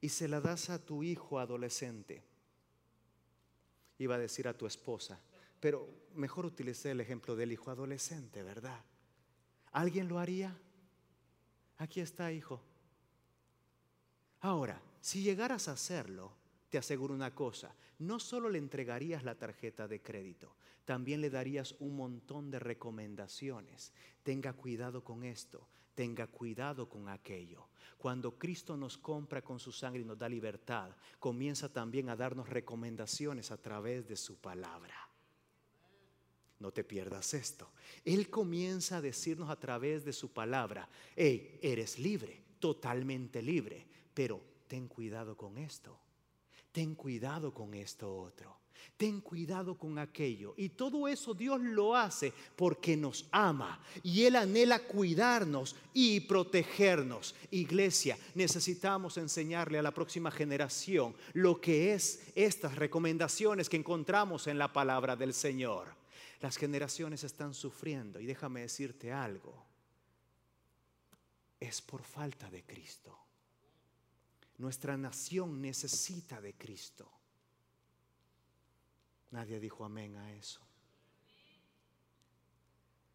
y 0.00 0.08
se 0.08 0.26
la 0.26 0.40
das 0.40 0.70
a 0.70 0.84
tu 0.84 1.04
hijo 1.04 1.38
adolescente 1.38 2.24
iba 3.98 4.16
a 4.16 4.18
decir 4.18 4.48
a 4.48 4.58
tu 4.58 4.66
esposa, 4.66 5.20
pero 5.60 5.88
mejor 6.16 6.46
utilicé 6.46 6.90
el 6.90 7.00
ejemplo 7.00 7.36
del 7.36 7.52
hijo 7.52 7.70
adolescente, 7.70 8.42
¿verdad? 8.42 8.84
¿Alguien 9.70 10.08
lo 10.08 10.18
haría? 10.18 10.58
Aquí 11.78 12.00
está, 12.00 12.32
hijo. 12.32 12.60
Ahora, 14.40 14.82
si 15.00 15.22
llegaras 15.22 15.68
a 15.68 15.72
hacerlo, 15.72 16.32
te 16.74 16.78
aseguro 16.78 17.14
una 17.14 17.32
cosa, 17.32 17.72
no 18.00 18.18
solo 18.18 18.50
le 18.50 18.58
entregarías 18.58 19.22
la 19.22 19.36
tarjeta 19.36 19.86
de 19.86 20.02
crédito, 20.02 20.56
también 20.84 21.20
le 21.20 21.30
darías 21.30 21.76
un 21.78 21.94
montón 21.94 22.50
de 22.50 22.58
recomendaciones. 22.58 23.92
Tenga 24.24 24.54
cuidado 24.54 25.04
con 25.04 25.22
esto, 25.22 25.68
tenga 25.94 26.26
cuidado 26.26 26.88
con 26.88 27.08
aquello. 27.08 27.68
Cuando 27.96 28.36
Cristo 28.36 28.76
nos 28.76 28.98
compra 28.98 29.40
con 29.40 29.60
su 29.60 29.70
sangre 29.70 30.02
y 30.02 30.04
nos 30.04 30.18
da 30.18 30.28
libertad, 30.28 30.90
comienza 31.20 31.72
también 31.72 32.08
a 32.08 32.16
darnos 32.16 32.48
recomendaciones 32.48 33.52
a 33.52 33.56
través 33.56 34.08
de 34.08 34.16
su 34.16 34.38
palabra. 34.38 34.96
No 36.58 36.72
te 36.72 36.82
pierdas 36.82 37.34
esto. 37.34 37.70
Él 38.04 38.30
comienza 38.30 38.96
a 38.96 39.00
decirnos 39.00 39.48
a 39.48 39.60
través 39.60 40.04
de 40.04 40.12
su 40.12 40.32
palabra, 40.32 40.88
hey, 41.14 41.56
eres 41.62 42.00
libre, 42.00 42.42
totalmente 42.58 43.40
libre, 43.42 43.86
pero 44.12 44.42
ten 44.66 44.88
cuidado 44.88 45.36
con 45.36 45.56
esto. 45.56 46.00
Ten 46.74 46.96
cuidado 46.96 47.54
con 47.54 47.72
esto 47.72 48.12
otro. 48.12 48.58
Ten 48.96 49.20
cuidado 49.20 49.78
con 49.78 49.96
aquello. 49.96 50.54
Y 50.56 50.70
todo 50.70 51.06
eso 51.06 51.32
Dios 51.32 51.60
lo 51.60 51.94
hace 51.94 52.32
porque 52.56 52.96
nos 52.96 53.28
ama. 53.30 53.80
Y 54.02 54.24
Él 54.24 54.34
anhela 54.34 54.80
cuidarnos 54.80 55.76
y 55.92 56.18
protegernos. 56.18 57.36
Iglesia, 57.52 58.18
necesitamos 58.34 59.18
enseñarle 59.18 59.78
a 59.78 59.82
la 59.82 59.94
próxima 59.94 60.32
generación 60.32 61.14
lo 61.32 61.60
que 61.60 61.94
es 61.94 62.24
estas 62.34 62.74
recomendaciones 62.74 63.68
que 63.68 63.76
encontramos 63.76 64.48
en 64.48 64.58
la 64.58 64.72
palabra 64.72 65.14
del 65.14 65.32
Señor. 65.32 65.94
Las 66.40 66.56
generaciones 66.56 67.22
están 67.22 67.54
sufriendo 67.54 68.18
y 68.18 68.26
déjame 68.26 68.62
decirte 68.62 69.12
algo. 69.12 69.64
Es 71.60 71.80
por 71.80 72.02
falta 72.02 72.50
de 72.50 72.64
Cristo. 72.64 73.23
Nuestra 74.58 74.96
nación 74.96 75.60
necesita 75.60 76.40
de 76.40 76.54
Cristo. 76.54 77.10
Nadie 79.30 79.58
dijo 79.58 79.84
amén 79.84 80.16
a 80.16 80.32
eso. 80.32 80.60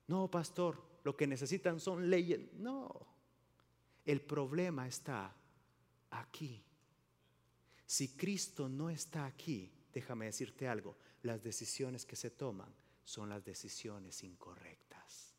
No, 0.07 0.29
pastor, 0.29 0.83
lo 1.03 1.15
que 1.15 1.27
necesitan 1.27 1.79
son 1.79 2.09
leyes. 2.09 2.53
No, 2.53 3.07
el 4.05 4.21
problema 4.21 4.87
está 4.87 5.33
aquí. 6.09 6.63
Si 7.85 8.09
Cristo 8.09 8.67
no 8.67 8.89
está 8.89 9.25
aquí, 9.25 9.71
déjame 9.93 10.25
decirte 10.25 10.67
algo, 10.67 10.97
las 11.23 11.41
decisiones 11.41 12.05
que 12.05 12.15
se 12.15 12.31
toman 12.31 12.73
son 13.03 13.29
las 13.29 13.45
decisiones 13.45 14.23
incorrectas. 14.23 15.33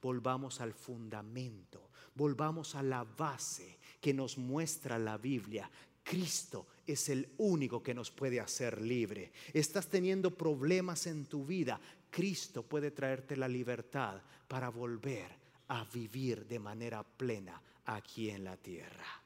Volvamos 0.00 0.60
al 0.60 0.74
fundamento, 0.74 1.90
volvamos 2.14 2.74
a 2.74 2.82
la 2.82 3.04
base 3.04 3.78
que 4.06 4.14
nos 4.14 4.38
muestra 4.38 5.00
la 5.00 5.18
Biblia. 5.18 5.68
Cristo 6.04 6.68
es 6.86 7.08
el 7.08 7.28
único 7.38 7.82
que 7.82 7.92
nos 7.92 8.12
puede 8.12 8.38
hacer 8.38 8.80
libre. 8.80 9.32
Estás 9.52 9.88
teniendo 9.88 10.30
problemas 10.30 11.08
en 11.08 11.26
tu 11.26 11.44
vida. 11.44 11.80
Cristo 12.08 12.62
puede 12.62 12.92
traerte 12.92 13.36
la 13.36 13.48
libertad 13.48 14.22
para 14.46 14.68
volver 14.68 15.26
a 15.66 15.84
vivir 15.92 16.46
de 16.46 16.60
manera 16.60 17.02
plena 17.02 17.60
aquí 17.86 18.30
en 18.30 18.44
la 18.44 18.56
tierra. 18.56 19.24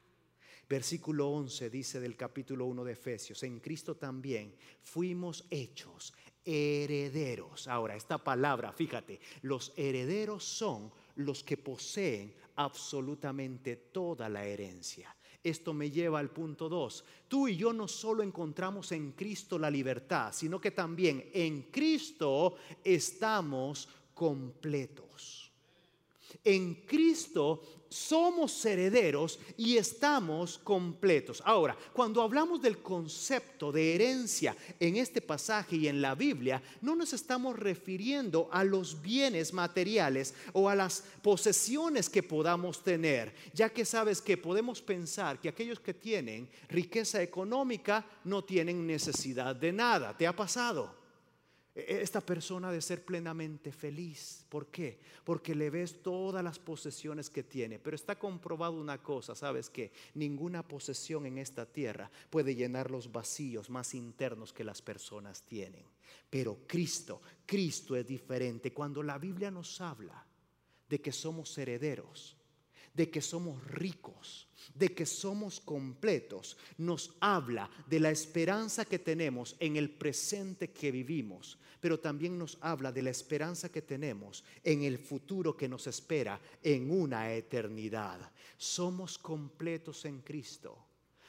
Versículo 0.67 1.29
11 1.29 1.69
dice 1.69 1.99
del 1.99 2.15
capítulo 2.15 2.65
1 2.65 2.83
de 2.83 2.93
Efesios, 2.93 3.43
en 3.43 3.59
Cristo 3.59 3.97
también 3.97 4.55
fuimos 4.81 5.45
hechos 5.51 6.11
herederos. 6.43 7.67
Ahora, 7.67 7.95
esta 7.95 8.17
palabra, 8.17 8.71
fíjate, 8.71 9.19
los 9.43 9.73
herederos 9.75 10.43
son 10.43 10.91
los 11.15 11.43
que 11.43 11.57
poseen 11.57 12.33
absolutamente 12.55 13.75
toda 13.75 14.29
la 14.29 14.45
herencia. 14.45 15.15
Esto 15.43 15.73
me 15.73 15.89
lleva 15.89 16.19
al 16.19 16.29
punto 16.29 16.69
2. 16.69 17.03
Tú 17.27 17.47
y 17.47 17.57
yo 17.57 17.73
no 17.73 17.87
solo 17.87 18.21
encontramos 18.21 18.91
en 18.91 19.13
Cristo 19.13 19.57
la 19.57 19.71
libertad, 19.71 20.31
sino 20.33 20.61
que 20.61 20.71
también 20.71 21.29
en 21.33 21.63
Cristo 21.63 22.55
estamos 22.83 23.89
completos. 24.13 25.51
En 26.43 26.85
Cristo 26.85 27.80
somos 27.91 28.65
herederos 28.65 29.37
y 29.57 29.75
estamos 29.75 30.57
completos. 30.57 31.43
Ahora, 31.45 31.77
cuando 31.91 32.21
hablamos 32.21 32.61
del 32.61 32.77
concepto 32.77 33.69
de 33.69 33.93
herencia 33.93 34.55
en 34.79 34.95
este 34.95 35.19
pasaje 35.19 35.75
y 35.75 35.87
en 35.89 36.01
la 36.01 36.15
Biblia, 36.15 36.63
no 36.81 36.95
nos 36.95 37.11
estamos 37.11 37.59
refiriendo 37.59 38.47
a 38.49 38.63
los 38.63 39.01
bienes 39.01 39.51
materiales 39.51 40.33
o 40.53 40.69
a 40.69 40.75
las 40.75 41.03
posesiones 41.21 42.09
que 42.09 42.23
podamos 42.23 42.81
tener, 42.81 43.35
ya 43.53 43.69
que 43.69 43.83
sabes 43.83 44.21
que 44.21 44.37
podemos 44.37 44.81
pensar 44.81 45.41
que 45.41 45.49
aquellos 45.49 45.81
que 45.81 45.93
tienen 45.93 46.47
riqueza 46.69 47.21
económica 47.21 48.05
no 48.23 48.41
tienen 48.41 48.87
necesidad 48.87 49.53
de 49.53 49.73
nada. 49.73 50.15
¿Te 50.17 50.25
ha 50.25 50.35
pasado? 50.35 51.00
E-, 51.73 52.01
esta 52.01 52.21
persona 52.21 52.71
de 52.71 52.81
ser 52.81 53.05
plenamente 53.05 53.71
feliz. 53.71 54.45
¿Por 54.49 54.67
qué? 54.67 54.99
Porque 55.23 55.55
le 55.55 55.69
ves 55.69 56.01
todas 56.01 56.43
las 56.43 56.59
posesiones 56.59 57.29
que 57.29 57.43
tiene. 57.43 57.79
Pero 57.79 57.95
está 57.95 58.17
comprobado 58.17 58.79
una 58.79 59.01
cosa, 59.01 59.35
¿sabes 59.35 59.69
que 59.69 59.91
Ninguna 60.15 60.67
posesión 60.67 61.25
en 61.25 61.37
esta 61.37 61.65
tierra 61.65 62.11
puede 62.29 62.55
llenar 62.55 62.91
los 62.91 63.11
vacíos 63.11 63.69
más 63.69 63.93
internos 63.93 64.53
que 64.53 64.63
las 64.63 64.81
personas 64.81 65.43
tienen. 65.43 65.85
Pero 66.29 66.59
Cristo, 66.67 67.21
Cristo 67.45 67.95
es 67.95 68.05
diferente. 68.05 68.73
Cuando 68.73 69.01
la 69.03 69.17
Biblia 69.17 69.51
nos 69.51 69.79
habla 69.81 70.25
de 70.89 70.99
que 70.99 71.11
somos 71.11 71.57
herederos, 71.57 72.37
de 72.93 73.09
que 73.09 73.21
somos 73.21 73.63
ricos, 73.67 74.47
de 74.73 74.93
que 74.93 75.05
somos 75.05 75.59
completos, 75.59 76.57
nos 76.77 77.15
habla 77.19 77.69
de 77.87 77.99
la 77.99 78.11
esperanza 78.11 78.85
que 78.85 78.99
tenemos 78.99 79.55
en 79.59 79.77
el 79.77 79.89
presente 79.89 80.71
que 80.71 80.91
vivimos, 80.91 81.57
pero 81.79 81.99
también 81.99 82.37
nos 82.37 82.57
habla 82.61 82.91
de 82.91 83.01
la 83.01 83.09
esperanza 83.09 83.69
que 83.69 83.81
tenemos 83.81 84.43
en 84.63 84.83
el 84.83 84.97
futuro 84.99 85.57
que 85.57 85.67
nos 85.67 85.87
espera 85.87 86.39
en 86.61 86.91
una 86.91 87.33
eternidad. 87.33 88.31
Somos 88.57 89.17
completos 89.17 90.05
en 90.05 90.21
Cristo. 90.21 90.77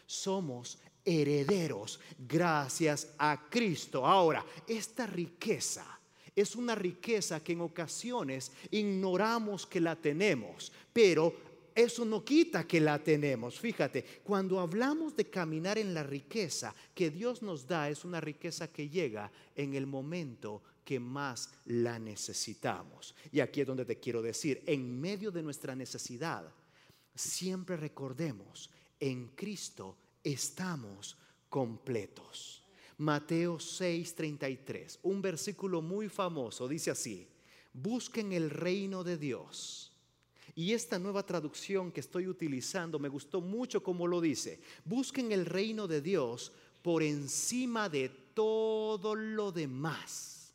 Somos 0.05 0.79
herederos 1.05 1.99
gracias 2.19 3.15
a 3.19 3.49
Cristo. 3.49 4.07
Ahora, 4.07 4.45
esta 4.67 5.07
riqueza 5.07 5.99
es 6.35 6.57
una 6.57 6.75
riqueza 6.75 7.43
que 7.43 7.53
en 7.53 7.61
ocasiones 7.61 8.53
ignoramos 8.71 9.67
que 9.67 9.81
la 9.81 9.97
tenemos, 9.97 10.73
pero 10.93 11.52
eso 11.75 12.05
no 12.05 12.25
quita 12.25 12.67
que 12.67 12.81
la 12.81 13.03
tenemos. 13.03 13.59
Fíjate, 13.59 14.05
cuando 14.25 14.61
hablamos 14.61 15.17
de 15.17 15.29
caminar 15.31 15.79
en 15.79 15.95
la 15.95 16.03
riqueza 16.03 16.75
que 16.95 17.11
Dios 17.11 17.43
nos 17.43 17.67
da, 17.67 17.89
es 17.89 18.05
una 18.05 18.21
riqueza 18.21 18.69
que 18.73 18.89
llega 18.89 19.31
en 19.55 19.75
el 19.75 19.87
momento 19.87 20.63
que 20.85 20.99
más 20.99 21.51
la 21.67 21.99
necesitamos. 21.99 23.15
Y 23.31 23.41
aquí 23.41 23.61
es 23.61 23.67
donde 23.67 23.85
te 23.85 23.99
quiero 23.99 24.23
decir, 24.23 24.63
en 24.67 25.01
medio 25.01 25.31
de 25.31 25.43
nuestra 25.43 25.75
necesidad, 25.75 26.53
siempre 27.15 27.77
recordemos, 27.77 28.71
en 28.99 29.29
Cristo 29.29 29.97
estamos 30.23 31.17
completos. 31.49 32.65
Mateo 32.99 33.59
6:33, 33.59 34.99
un 35.03 35.23
versículo 35.23 35.83
muy 35.83 36.09
famoso, 36.09 36.69
dice 36.69 36.91
así, 36.91 37.29
busquen 37.73 38.33
el 38.33 38.51
reino 38.51 39.03
de 39.03 39.17
Dios. 39.17 39.92
Y 40.55 40.73
esta 40.73 40.99
nueva 40.99 41.25
traducción 41.25 41.91
que 41.91 42.01
estoy 42.01 42.29
utilizando 42.29 42.99
me 42.99 43.09
gustó 43.09 43.41
mucho 43.41 43.83
como 43.83 44.07
lo 44.07 44.21
dice, 44.21 44.61
busquen 44.85 45.33
el 45.33 45.47
reino 45.47 45.89
de 45.89 46.03
Dios 46.03 46.53
por 46.83 47.03
encima 47.03 47.89
de 47.89 48.09
todo 48.35 49.15
lo 49.15 49.51
demás. 49.51 50.53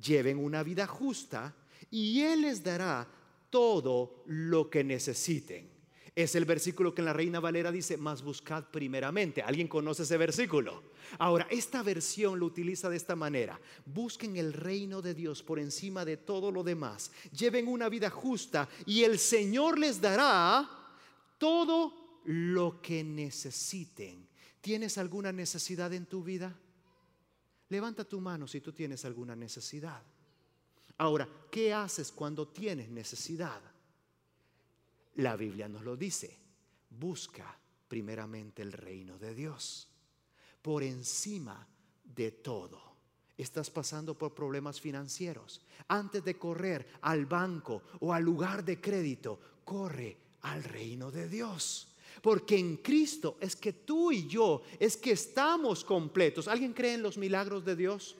Lleven 0.00 0.38
una 0.38 0.62
vida 0.62 0.86
justa 0.86 1.54
y 1.90 2.20
Él 2.22 2.42
les 2.42 2.62
dará 2.62 3.06
todo 3.50 4.22
lo 4.26 4.70
que 4.70 4.82
necesiten. 4.82 5.79
Es 6.14 6.34
el 6.34 6.44
versículo 6.44 6.94
que 6.94 7.02
en 7.02 7.06
la 7.06 7.12
Reina 7.12 7.40
Valera 7.40 7.70
dice, 7.70 7.96
más 7.96 8.22
buscad 8.22 8.64
primeramente. 8.70 9.42
¿Alguien 9.42 9.68
conoce 9.68 10.02
ese 10.02 10.16
versículo? 10.16 10.82
Ahora, 11.18 11.46
esta 11.50 11.82
versión 11.82 12.38
lo 12.38 12.46
utiliza 12.46 12.88
de 12.88 12.96
esta 12.96 13.16
manera. 13.16 13.60
Busquen 13.86 14.36
el 14.36 14.52
reino 14.52 15.02
de 15.02 15.14
Dios 15.14 15.42
por 15.42 15.58
encima 15.58 16.04
de 16.04 16.16
todo 16.16 16.50
lo 16.50 16.62
demás. 16.62 17.12
Lleven 17.32 17.68
una 17.68 17.88
vida 17.88 18.10
justa 18.10 18.68
y 18.86 19.04
el 19.04 19.18
Señor 19.18 19.78
les 19.78 20.00
dará 20.00 20.68
todo 21.38 22.20
lo 22.24 22.80
que 22.82 23.04
necesiten. 23.04 24.28
¿Tienes 24.60 24.98
alguna 24.98 25.32
necesidad 25.32 25.92
en 25.92 26.06
tu 26.06 26.22
vida? 26.22 26.54
Levanta 27.68 28.04
tu 28.04 28.20
mano 28.20 28.46
si 28.46 28.60
tú 28.60 28.72
tienes 28.72 29.04
alguna 29.04 29.36
necesidad. 29.36 30.02
Ahora, 30.98 31.26
¿qué 31.50 31.72
haces 31.72 32.12
cuando 32.12 32.48
tienes 32.48 32.90
necesidad? 32.90 33.60
La 35.16 35.36
Biblia 35.36 35.68
nos 35.68 35.82
lo 35.82 35.96
dice. 35.96 36.38
Busca 36.90 37.58
primeramente 37.88 38.62
el 38.62 38.72
reino 38.72 39.18
de 39.18 39.34
Dios 39.34 39.90
por 40.62 40.82
encima 40.82 41.66
de 42.04 42.32
todo. 42.32 42.90
Estás 43.36 43.70
pasando 43.70 44.16
por 44.16 44.34
problemas 44.34 44.80
financieros. 44.80 45.62
Antes 45.88 46.22
de 46.24 46.36
correr 46.36 46.86
al 47.00 47.24
banco 47.26 47.82
o 48.00 48.12
al 48.12 48.22
lugar 48.22 48.64
de 48.64 48.80
crédito, 48.80 49.40
corre 49.64 50.16
al 50.42 50.62
reino 50.62 51.10
de 51.10 51.28
Dios. 51.28 51.88
Porque 52.20 52.58
en 52.58 52.78
Cristo 52.78 53.38
es 53.40 53.56
que 53.56 53.72
tú 53.72 54.12
y 54.12 54.26
yo 54.26 54.62
es 54.78 54.96
que 54.96 55.12
estamos 55.12 55.84
completos. 55.84 56.48
¿Alguien 56.48 56.74
cree 56.74 56.94
en 56.94 57.02
los 57.02 57.16
milagros 57.16 57.64
de 57.64 57.76
Dios? 57.76 58.16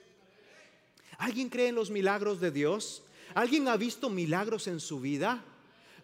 ¿Alguien 1.18 1.50
cree 1.50 1.68
en 1.68 1.74
los 1.74 1.90
milagros 1.90 2.40
de 2.40 2.50
Dios? 2.50 3.02
¿Alguien 3.34 3.68
ha 3.68 3.76
visto 3.76 4.08
milagros 4.08 4.66
en 4.68 4.80
su 4.80 5.00
vida? 5.00 5.44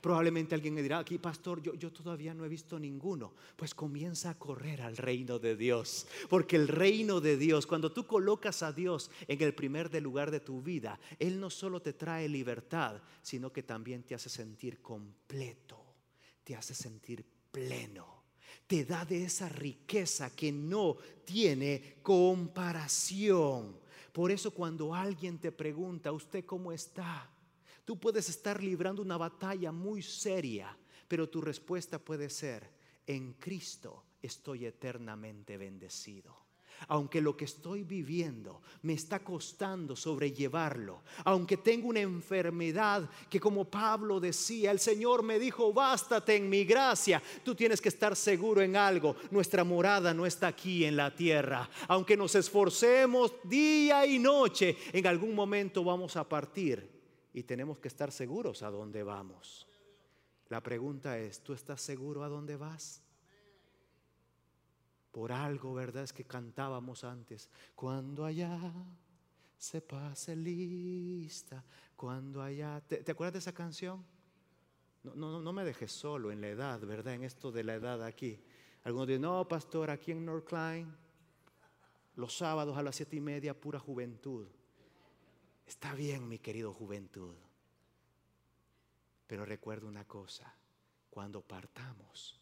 Probablemente 0.06 0.54
alguien 0.54 0.72
me 0.72 0.84
dirá, 0.84 1.00
aquí 1.00 1.18
pastor, 1.18 1.60
yo, 1.60 1.74
yo 1.74 1.90
todavía 1.90 2.32
no 2.32 2.44
he 2.44 2.48
visto 2.48 2.78
ninguno. 2.78 3.34
Pues 3.56 3.74
comienza 3.74 4.30
a 4.30 4.38
correr 4.38 4.80
al 4.80 4.96
reino 4.96 5.40
de 5.40 5.56
Dios. 5.56 6.06
Porque 6.28 6.54
el 6.54 6.68
reino 6.68 7.20
de 7.20 7.36
Dios, 7.36 7.66
cuando 7.66 7.90
tú 7.90 8.06
colocas 8.06 8.62
a 8.62 8.70
Dios 8.70 9.10
en 9.26 9.42
el 9.42 9.52
primer 9.52 9.92
lugar 10.00 10.30
de 10.30 10.38
tu 10.38 10.62
vida, 10.62 11.00
Él 11.18 11.40
no 11.40 11.50
solo 11.50 11.82
te 11.82 11.92
trae 11.92 12.28
libertad, 12.28 13.02
sino 13.20 13.52
que 13.52 13.64
también 13.64 14.04
te 14.04 14.14
hace 14.14 14.28
sentir 14.28 14.80
completo, 14.80 15.84
te 16.44 16.54
hace 16.54 16.72
sentir 16.72 17.26
pleno 17.50 18.14
te 18.68 18.84
da 18.84 19.04
de 19.04 19.24
esa 19.24 19.48
riqueza 19.48 20.30
que 20.36 20.52
no 20.52 20.96
tiene 21.24 21.96
comparación. 22.02 23.76
Por 24.12 24.30
eso 24.30 24.52
cuando 24.52 24.94
alguien 24.94 25.38
te 25.38 25.50
pregunta, 25.50 26.12
¿usted 26.12 26.44
cómo 26.44 26.70
está? 26.70 27.28
Tú 27.86 28.00
puedes 28.00 28.28
estar 28.28 28.60
librando 28.60 29.00
una 29.00 29.16
batalla 29.16 29.70
muy 29.70 30.02
seria, 30.02 30.76
pero 31.06 31.28
tu 31.28 31.40
respuesta 31.40 32.00
puede 32.00 32.28
ser, 32.28 32.68
en 33.06 33.34
Cristo 33.34 34.02
estoy 34.20 34.66
eternamente 34.66 35.56
bendecido. 35.56 36.34
Aunque 36.88 37.20
lo 37.20 37.36
que 37.36 37.44
estoy 37.44 37.84
viviendo 37.84 38.60
me 38.82 38.94
está 38.94 39.22
costando 39.22 39.94
sobrellevarlo, 39.94 41.04
aunque 41.24 41.58
tengo 41.58 41.88
una 41.88 42.00
enfermedad 42.00 43.08
que 43.30 43.38
como 43.38 43.64
Pablo 43.70 44.18
decía, 44.18 44.72
el 44.72 44.80
Señor 44.80 45.22
me 45.22 45.38
dijo, 45.38 45.72
bástate 45.72 46.34
en 46.34 46.50
mi 46.50 46.64
gracia, 46.64 47.22
tú 47.44 47.54
tienes 47.54 47.80
que 47.80 47.88
estar 47.88 48.16
seguro 48.16 48.62
en 48.62 48.76
algo, 48.76 49.14
nuestra 49.30 49.62
morada 49.62 50.12
no 50.12 50.26
está 50.26 50.48
aquí 50.48 50.84
en 50.84 50.96
la 50.96 51.14
tierra, 51.14 51.70
aunque 51.86 52.16
nos 52.16 52.34
esforcemos 52.34 53.32
día 53.44 54.04
y 54.04 54.18
noche, 54.18 54.76
en 54.92 55.06
algún 55.06 55.36
momento 55.36 55.84
vamos 55.84 56.16
a 56.16 56.28
partir 56.28 56.95
y 57.36 57.44
tenemos 57.44 57.78
que 57.78 57.86
estar 57.86 58.10
seguros 58.10 58.64
a 58.64 58.70
dónde 58.70 59.04
vamos. 59.04 59.68
La 60.48 60.60
pregunta 60.60 61.18
es, 61.18 61.40
¿tú 61.40 61.52
estás 61.52 61.80
seguro 61.80 62.24
a 62.24 62.28
dónde 62.28 62.56
vas? 62.56 63.02
por 65.16 65.32
algo, 65.32 65.72
¿verdad? 65.72 66.02
Es 66.02 66.12
que 66.12 66.24
cantábamos 66.24 67.02
antes, 67.02 67.48
cuando 67.74 68.26
allá 68.26 68.60
se 69.56 69.80
pase 69.80 70.36
lista, 70.36 71.64
cuando 71.96 72.42
allá... 72.42 72.82
¿Te, 72.86 73.10
acuerdas 73.10 73.32
de 73.32 73.38
esa 73.38 73.54
canción? 73.54 74.04
No, 75.02 75.14
no, 75.14 75.40
no 75.40 75.52
me 75.54 75.64
dejes 75.64 75.90
solo 75.90 76.30
en 76.30 76.42
la 76.42 76.48
edad, 76.48 76.80
¿verdad? 76.80 77.14
En 77.14 77.24
esto 77.24 77.50
de 77.50 77.64
la 77.64 77.76
edad 77.76 78.04
aquí. 78.04 78.38
Algunos 78.84 79.06
dicen, 79.08 79.22
no, 79.22 79.48
pastor, 79.48 79.88
aquí 79.88 80.12
en 80.12 80.22
North 80.22 80.44
Klein, 80.44 80.94
los 82.16 82.36
sábados 82.36 82.76
a 82.76 82.82
las 82.82 82.96
siete 82.96 83.16
y 83.16 83.20
media, 83.22 83.58
pura 83.58 83.78
juventud. 83.78 84.46
Está 85.66 85.94
bien, 85.94 86.28
mi 86.28 86.38
querido 86.38 86.72
juventud. 86.72 87.34
Pero 89.26 89.44
recuerda 89.44 89.88
una 89.88 90.04
cosa, 90.04 90.54
cuando 91.10 91.42
partamos, 91.42 92.40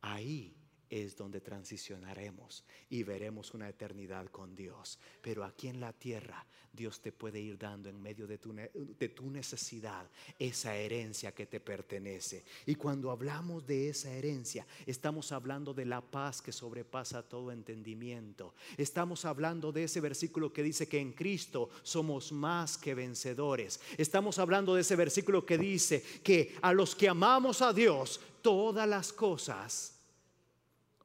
ahí 0.00 0.59
es 0.90 1.16
donde 1.16 1.40
transicionaremos 1.40 2.64
y 2.90 3.04
veremos 3.04 3.54
una 3.54 3.68
eternidad 3.68 4.26
con 4.26 4.56
Dios. 4.56 4.98
Pero 5.22 5.44
aquí 5.44 5.68
en 5.68 5.80
la 5.80 5.92
tierra 5.92 6.44
Dios 6.72 7.00
te 7.00 7.12
puede 7.12 7.40
ir 7.40 7.58
dando 7.58 7.88
en 7.88 8.00
medio 8.00 8.26
de 8.26 8.38
tu, 8.38 8.52
de 8.52 9.08
tu, 9.08 9.30
necesidad 9.30 10.08
esa 10.38 10.74
herencia 10.76 11.32
que 11.32 11.46
te 11.46 11.60
pertenece. 11.60 12.44
Y 12.66 12.74
cuando 12.74 13.10
hablamos 13.10 13.66
de 13.66 13.88
esa 13.88 14.10
herencia, 14.10 14.66
estamos 14.86 15.32
hablando 15.32 15.74
de 15.74 15.84
la 15.84 16.00
paz 16.00 16.42
que 16.42 16.52
sobrepasa 16.52 17.22
todo 17.22 17.52
entendimiento. 17.52 18.54
Estamos 18.76 19.24
hablando 19.24 19.72
de 19.72 19.84
ese 19.84 20.00
versículo 20.00 20.52
que 20.52 20.62
dice 20.62 20.88
que 20.88 20.98
en 20.98 21.12
Cristo 21.12 21.70
somos 21.82 22.32
más 22.32 22.76
que 22.76 22.94
vencedores. 22.94 23.80
Estamos 23.96 24.38
hablando 24.38 24.74
de 24.74 24.80
ese 24.82 24.96
versículo 24.96 25.46
que 25.46 25.58
dice 25.58 26.02
que 26.22 26.56
a 26.62 26.72
los 26.72 26.94
que 26.96 27.08
amamos 27.08 27.62
a 27.62 27.72
Dios, 27.72 28.20
todas 28.42 28.88
las 28.88 29.12
cosas 29.12 29.99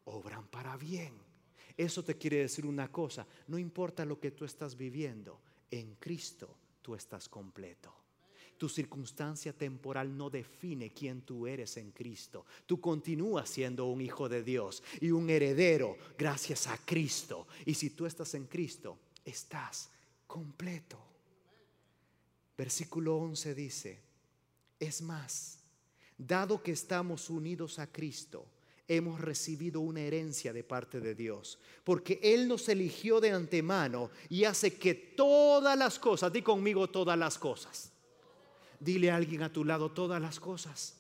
obran 0.06 0.48
para 0.48 0.78
bien. 0.78 1.14
Eso 1.78 2.04
te 2.04 2.18
quiere 2.18 2.38
decir 2.38 2.66
una 2.66 2.92
cosa, 2.92 3.28
no 3.48 3.58
importa 3.58 4.06
lo 4.06 4.20
que 4.20 4.32
tú 4.32 4.46
estás 4.46 4.78
viviendo, 4.78 5.42
en 5.70 5.96
Cristo 5.96 6.56
tú 6.82 6.96
estás 6.96 7.28
completo. 7.28 7.94
Tu 8.58 8.70
circunstancia 8.70 9.52
temporal 9.52 10.16
no 10.16 10.30
define 10.30 10.94
quién 10.94 11.24
tú 11.24 11.46
eres 11.46 11.76
en 11.76 11.92
Cristo. 11.92 12.46
Tú 12.66 12.80
continúas 12.80 13.50
siendo 13.50 13.88
un 13.88 14.00
hijo 14.00 14.30
de 14.30 14.44
Dios 14.44 14.82
y 15.02 15.12
un 15.12 15.30
heredero 15.30 15.98
gracias 16.18 16.68
a 16.68 16.78
Cristo. 16.78 17.48
Y 17.66 17.74
si 17.74 17.90
tú 17.90 18.06
estás 18.06 18.34
en 18.34 18.46
Cristo, 18.46 18.98
estás 19.26 19.90
completo. 20.26 20.98
Versículo 22.58 23.18
11 23.18 23.56
dice, 23.56 24.00
es 24.80 25.02
más, 25.02 25.60
dado 26.18 26.64
que 26.64 26.72
estamos 26.72 27.30
unidos 27.30 27.80
a 27.80 27.92
Cristo, 27.92 28.46
hemos 28.88 29.20
recibido 29.20 29.82
una 29.82 30.02
herencia 30.02 30.54
de 30.54 30.64
parte 30.64 31.00
de 31.00 31.16
Dios, 31.16 31.60
porque 31.84 32.20
Él 32.22 32.48
nos 32.48 32.70
eligió 32.70 33.20
de 33.20 33.32
antemano 33.32 34.12
y 34.30 34.44
hace 34.44 34.78
que 34.78 34.94
todas 34.94 35.78
las 35.78 36.00
cosas, 36.00 36.32
di 36.32 36.42
conmigo 36.42 36.90
todas 36.90 37.18
las 37.18 37.38
cosas, 37.38 37.92
dile 38.80 39.12
a 39.12 39.16
alguien 39.16 39.44
a 39.44 39.52
tu 39.52 39.64
lado 39.64 39.92
todas 39.92 40.22
las 40.22 40.40
cosas, 40.40 40.98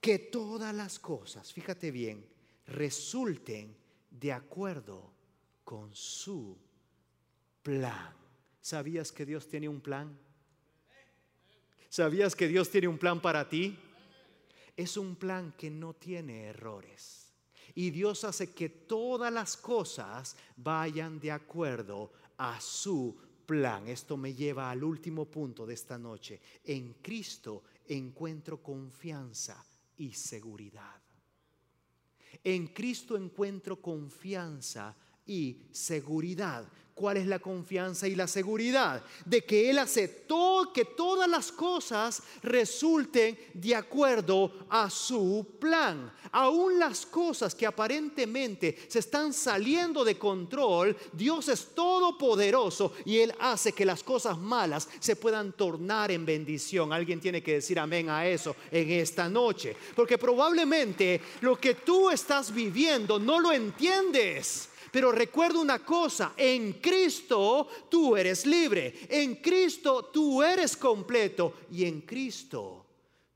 que 0.00 0.18
todas 0.18 0.74
las 0.74 0.98
cosas, 0.98 1.52
fíjate 1.52 1.90
bien, 1.90 2.24
resulten 2.66 3.74
de 4.10 4.32
acuerdo 4.32 5.10
con 5.64 5.94
su 5.94 6.56
plan. 7.62 8.14
¿Sabías 8.60 9.12
que 9.12 9.24
Dios 9.24 9.48
tiene 9.48 9.68
un 9.68 9.80
plan? 9.80 10.16
¿Sabías 11.88 12.36
que 12.36 12.48
Dios 12.48 12.70
tiene 12.70 12.88
un 12.88 12.98
plan 12.98 13.20
para 13.20 13.48
ti? 13.48 13.78
Es 14.78 14.96
un 14.96 15.16
plan 15.16 15.54
que 15.58 15.70
no 15.70 15.94
tiene 15.94 16.44
errores. 16.44 17.32
Y 17.74 17.90
Dios 17.90 18.22
hace 18.22 18.52
que 18.54 18.68
todas 18.68 19.32
las 19.32 19.56
cosas 19.56 20.36
vayan 20.56 21.18
de 21.18 21.32
acuerdo 21.32 22.12
a 22.36 22.60
su 22.60 23.16
plan. 23.44 23.88
Esto 23.88 24.16
me 24.16 24.34
lleva 24.34 24.70
al 24.70 24.84
último 24.84 25.24
punto 25.24 25.66
de 25.66 25.74
esta 25.74 25.98
noche. 25.98 26.40
En 26.62 26.94
Cristo 27.02 27.64
encuentro 27.88 28.62
confianza 28.62 29.66
y 29.96 30.12
seguridad. 30.12 31.02
En 32.44 32.68
Cristo 32.68 33.16
encuentro 33.16 33.82
confianza 33.82 34.94
y 35.26 35.60
seguridad. 35.72 36.70
¿Cuál 36.98 37.18
es 37.18 37.28
la 37.28 37.38
confianza 37.38 38.08
y 38.08 38.16
la 38.16 38.26
seguridad? 38.26 39.04
De 39.24 39.44
que 39.44 39.70
Él 39.70 39.78
hace 39.78 40.08
todo, 40.08 40.72
que 40.72 40.84
todas 40.84 41.28
las 41.28 41.52
cosas 41.52 42.24
resulten 42.42 43.38
de 43.54 43.76
acuerdo 43.76 44.66
a 44.68 44.90
su 44.90 45.46
plan. 45.60 46.12
Aún 46.32 46.76
las 46.76 47.06
cosas 47.06 47.54
que 47.54 47.66
aparentemente 47.66 48.76
se 48.88 48.98
están 48.98 49.32
saliendo 49.32 50.04
de 50.04 50.18
control, 50.18 50.96
Dios 51.12 51.48
es 51.48 51.68
todopoderoso 51.72 52.92
y 53.04 53.18
Él 53.18 53.32
hace 53.38 53.70
que 53.70 53.84
las 53.84 54.02
cosas 54.02 54.36
malas 54.36 54.88
se 54.98 55.14
puedan 55.14 55.52
tornar 55.52 56.10
en 56.10 56.26
bendición. 56.26 56.92
Alguien 56.92 57.20
tiene 57.20 57.44
que 57.44 57.54
decir 57.54 57.78
amén 57.78 58.10
a 58.10 58.26
eso 58.26 58.56
en 58.72 58.90
esta 58.90 59.28
noche. 59.28 59.76
Porque 59.94 60.18
probablemente 60.18 61.20
lo 61.42 61.60
que 61.60 61.74
tú 61.74 62.10
estás 62.10 62.52
viviendo 62.52 63.20
no 63.20 63.38
lo 63.38 63.52
entiendes. 63.52 64.70
Pero 64.98 65.12
recuerda 65.12 65.60
una 65.60 65.78
cosa, 65.78 66.34
en 66.36 66.72
Cristo 66.80 67.68
tú 67.88 68.16
eres 68.16 68.44
libre, 68.44 69.06
en 69.08 69.36
Cristo 69.36 70.06
tú 70.12 70.42
eres 70.42 70.76
completo 70.76 71.54
y 71.70 71.84
en 71.84 72.00
Cristo 72.00 72.84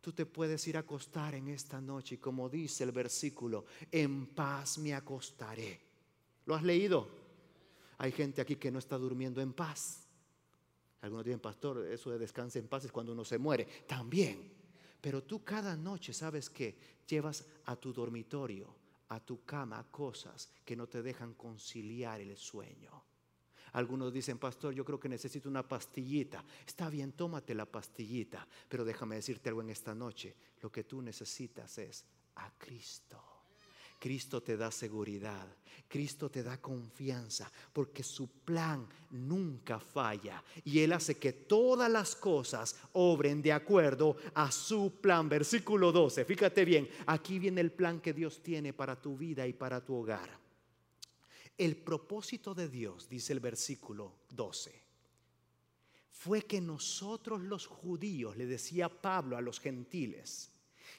tú 0.01 0.11
te 0.13 0.27
puedes 0.27 0.67
ir 0.67 0.77
a 0.77 0.81
acostar 0.81 1.37
en 1.37 1.47
esta 1.47 1.81
noche 1.81 2.17
y 2.17 2.19
como 2.19 2.49
dice 2.49 2.83
el 2.83 2.91
versículo, 2.91 3.67
en 3.93 4.27
paz 4.35 4.79
me 4.79 4.93
acostaré. 4.93 5.81
¿Lo 6.47 6.57
has 6.57 6.65
leído? 6.65 7.09
Hay 7.99 8.11
gente 8.11 8.41
aquí 8.41 8.57
que 8.57 8.73
no 8.73 8.81
está 8.81 8.99
durmiendo 8.99 9.41
en 9.41 9.53
paz. 9.53 10.09
Algunos 11.03 11.25
dicen, 11.25 11.39
pastor, 11.39 11.87
eso 11.87 12.11
de 12.11 12.19
descanse 12.19 12.59
en 12.59 12.67
paz 12.67 12.87
es 12.87 12.91
cuando 12.91 13.13
uno 13.13 13.25
se 13.25 13.39
muere. 13.39 13.69
También. 13.87 14.53
Pero 15.01 15.23
tú 15.23 15.45
cada 15.45 15.77
noche 15.77 16.13
sabes 16.13 16.51
que 16.51 16.77
llevas 17.07 17.45
a 17.67 17.77
tu 17.77 17.93
dormitorio 17.93 18.82
a 19.15 19.21
tu 19.21 19.45
cama 19.45 19.85
cosas 19.91 20.51
que 20.65 20.75
no 20.75 20.87
te 20.87 21.03
dejan 21.03 21.35
conciliar 21.35 22.21
el 22.21 22.37
sueño. 22.37 23.05
Algunos 23.73 24.13
dicen, 24.13 24.39
pastor, 24.39 24.75
yo 24.75 24.85
creo 24.85 25.01
que 25.01 25.09
necesito 25.09 25.49
una 25.49 25.67
pastillita. 25.67 26.45
Está 26.67 26.89
bien, 26.89 27.13
tómate 27.13 27.55
la 27.55 27.67
pastillita, 27.67 28.47
pero 28.69 28.85
déjame 28.85 29.17
decirte 29.17 29.49
algo 29.49 29.63
en 29.63 29.71
esta 29.71 29.95
noche. 29.95 30.37
Lo 30.61 30.71
que 30.71 30.85
tú 30.85 31.01
necesitas 31.01 31.79
es 31.79 32.05
a 32.37 32.51
Cristo. 32.59 33.32
Cristo 34.03 34.43
te 34.43 34.57
da 34.57 34.73
seguridad, 34.73 35.47
Cristo 35.87 36.29
te 36.29 36.43
da 36.43 36.61
confianza, 36.61 37.49
porque 37.73 38.03
su 38.03 38.27
plan 38.43 38.85
nunca 39.11 39.79
falla 39.79 40.43
y 40.65 40.81
Él 40.81 40.93
hace 40.93 41.19
que 41.19 41.33
todas 41.33 41.89
las 41.89 42.17
cosas 42.17 42.75
obren 42.95 43.41
de 43.41 43.53
acuerdo 43.53 44.17
a 44.35 44.51
su 44.51 44.95
plan. 45.01 45.29
Versículo 45.29 45.93
12, 45.93 46.25
fíjate 46.25 46.65
bien, 46.65 46.91
aquí 47.07 47.39
viene 47.39 47.61
el 47.61 47.71
plan 47.71 48.01
que 48.01 48.13
Dios 48.13 48.43
tiene 48.43 48.73
para 48.73 49.01
tu 49.01 49.17
vida 49.17 49.47
y 49.47 49.53
para 49.53 49.85
tu 49.85 49.95
hogar. 49.95 50.37
El 51.57 51.77
propósito 51.77 52.57
de 52.57 52.69
Dios, 52.69 53.09
dice 53.09 53.33
el 53.33 53.39
versículo 53.39 54.17
12, 54.31 54.83
fue 56.11 56.43
que 56.43 56.61
nosotros 56.61 57.41
los 57.41 57.69
judíos, 57.69 58.37
le 58.37 58.47
decía 58.47 58.89
Pablo 58.89 59.37
a 59.37 59.41
los 59.41 59.61
gentiles, 59.61 60.51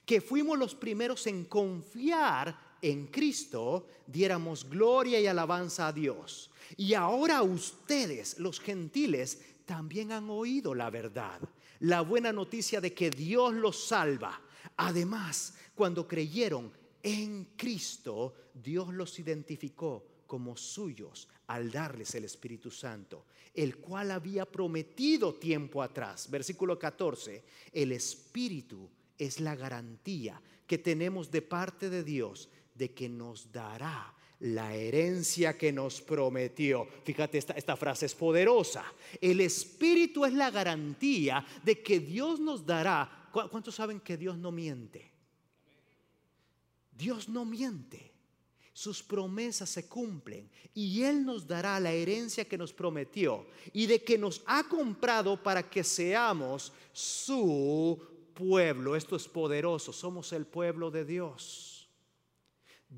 que 0.05 0.21
fuimos 0.21 0.57
los 0.57 0.73
primeros 0.73 1.27
en 1.27 1.43
confiar 1.43 2.72
en 2.83 3.07
Cristo 3.07 3.87
diéramos 4.05 4.69
gloria 4.69 5.17
y 5.17 5.25
alabanza 5.25 5.87
a 5.87 5.93
Dios. 5.93 6.51
Y 6.75 6.93
ahora 6.93 7.41
ustedes, 7.41 8.37
los 8.39 8.59
gentiles, 8.59 9.39
también 9.65 10.11
han 10.11 10.29
oído 10.29 10.75
la 10.75 10.89
verdad, 10.89 11.39
la 11.79 12.01
buena 12.01 12.33
noticia 12.33 12.81
de 12.81 12.93
que 12.93 13.09
Dios 13.09 13.53
los 13.53 13.85
salva. 13.85 14.41
Además, 14.75 15.55
cuando 15.73 16.05
creyeron 16.05 16.73
en 17.01 17.53
Cristo, 17.55 18.33
Dios 18.53 18.93
los 18.93 19.17
identificó 19.17 20.05
como 20.27 20.57
suyos 20.57 21.29
al 21.47 21.71
darles 21.71 22.13
el 22.15 22.25
Espíritu 22.25 22.69
Santo, 22.69 23.27
el 23.53 23.77
cual 23.77 24.11
había 24.11 24.45
prometido 24.45 25.35
tiempo 25.35 25.81
atrás. 25.81 26.29
Versículo 26.29 26.77
14, 26.77 27.43
el 27.71 27.93
Espíritu 27.93 28.89
es 29.17 29.39
la 29.39 29.55
garantía 29.55 30.41
que 30.67 30.77
tenemos 30.77 31.29
de 31.29 31.41
parte 31.41 31.89
de 31.89 32.03
Dios 32.03 32.49
de 32.75 32.93
que 32.93 33.09
nos 33.09 33.51
dará 33.51 34.13
la 34.39 34.75
herencia 34.75 35.57
que 35.57 35.71
nos 35.71 36.01
prometió. 36.01 36.85
Fíjate, 37.03 37.37
esta, 37.37 37.53
esta, 37.53 37.77
frase 37.77 38.05
es 38.05 38.15
poderosa. 38.15 38.83
El 39.21 39.39
Espíritu 39.39 40.25
es 40.25 40.33
la 40.33 40.51
garantía 40.51 41.45
de 41.63 41.81
que 41.81 41.99
Dios 41.99 42.39
nos 42.39 42.65
dará. 42.65 43.29
¿Cuántos 43.31 43.75
saben 43.75 43.99
que 44.01 44.17
Dios 44.17 44.37
no 44.37 44.51
miente? 44.51 45.11
Dios 46.91 47.29
no 47.29 47.45
miente. 47.45 48.11
Sus 48.73 49.03
promesas 49.03 49.69
se 49.69 49.87
cumplen 49.87 50.49
y 50.73 51.03
Él 51.03 51.23
nos 51.23 51.47
dará 51.47 51.79
la 51.79 51.91
herencia 51.91 52.45
que 52.45 52.57
nos 52.57 52.73
prometió 52.73 53.45
y 53.71 53.85
de 53.85 54.03
que 54.03 54.17
nos 54.17 54.41
ha 54.47 54.63
comprado 54.63 55.41
para 55.41 55.69
que 55.69 55.83
seamos 55.83 56.73
su 56.91 58.01
pueblo. 58.33 58.95
Esto 58.95 59.15
es 59.15 59.27
poderoso. 59.27 59.93
Somos 59.93 60.33
el 60.33 60.45
pueblo 60.45 60.91
de 60.91 61.05
Dios. 61.05 61.72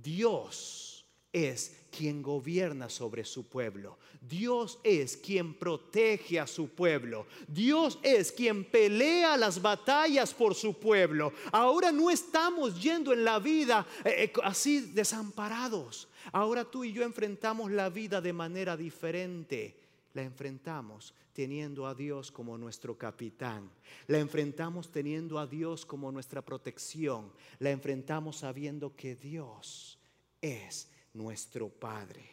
Dios 0.02 1.06
es 1.32 1.86
quien 1.96 2.22
gobierna 2.22 2.90
sobre 2.90 3.24
su 3.24 3.48
pueblo. 3.48 3.98
Dios 4.22 4.80
es 4.84 5.16
quien 5.18 5.54
protege 5.54 6.40
a 6.40 6.48
su 6.48 6.70
pueblo. 6.70 7.28
Dios 7.48 8.00
es 8.02 8.32
quien 8.32 8.66
pelea 8.66 9.38
las 9.38 9.62
batallas 9.62 10.34
por 10.34 10.56
su 10.56 10.74
pueblo. 10.74 11.32
Ahora 11.52 11.92
no 11.92 12.10
estamos 12.10 12.82
yendo 12.82 13.14
en 13.14 13.24
la 13.24 13.40
vida 13.40 13.86
eh, 14.04 14.24
eh, 14.24 14.34
así 14.44 14.82
desamparados. 14.82 16.08
Ahora 16.32 16.66
tú 16.66 16.84
y 16.84 16.92
yo 16.92 17.04
enfrentamos 17.04 17.72
la 17.72 17.90
vida 17.90 18.20
de 18.20 18.34
manera 18.34 18.76
diferente. 18.76 19.85
La 20.16 20.24
enfrentamos 20.24 21.14
teniendo 21.34 21.86
a 21.86 21.94
Dios 21.94 22.32
como 22.32 22.58
nuestro 22.58 22.98
capitán. 22.98 23.70
La 24.08 24.18
enfrentamos 24.18 24.90
teniendo 24.90 25.38
a 25.38 25.46
Dios 25.46 25.86
como 25.86 26.10
nuestra 26.10 26.42
protección. 26.42 27.34
La 27.60 27.70
enfrentamos 27.70 28.38
sabiendo 28.38 28.96
que 28.96 29.18
Dios 29.18 30.00
es 30.42 30.90
nuestro 31.14 31.68
Padre. 31.68 32.30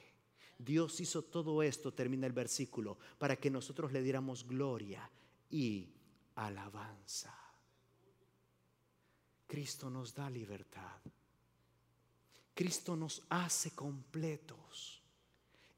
Dios 0.57 1.01
hizo 1.01 1.23
todo 1.23 1.61
esto, 1.61 1.93
termina 1.93 2.25
el 2.29 2.33
versículo, 2.33 2.99
para 3.19 3.35
que 3.35 3.51
nosotros 3.51 3.91
le 3.91 4.01
diéramos 4.01 4.47
gloria 4.47 5.11
y 5.51 5.89
alabanza. 6.37 7.37
Cristo 9.49 9.91
nos 9.91 10.15
da 10.15 10.31
libertad. 10.31 11.01
Cristo 12.55 12.95
nos 12.95 13.25
hace 13.29 13.73
completos. 13.73 15.03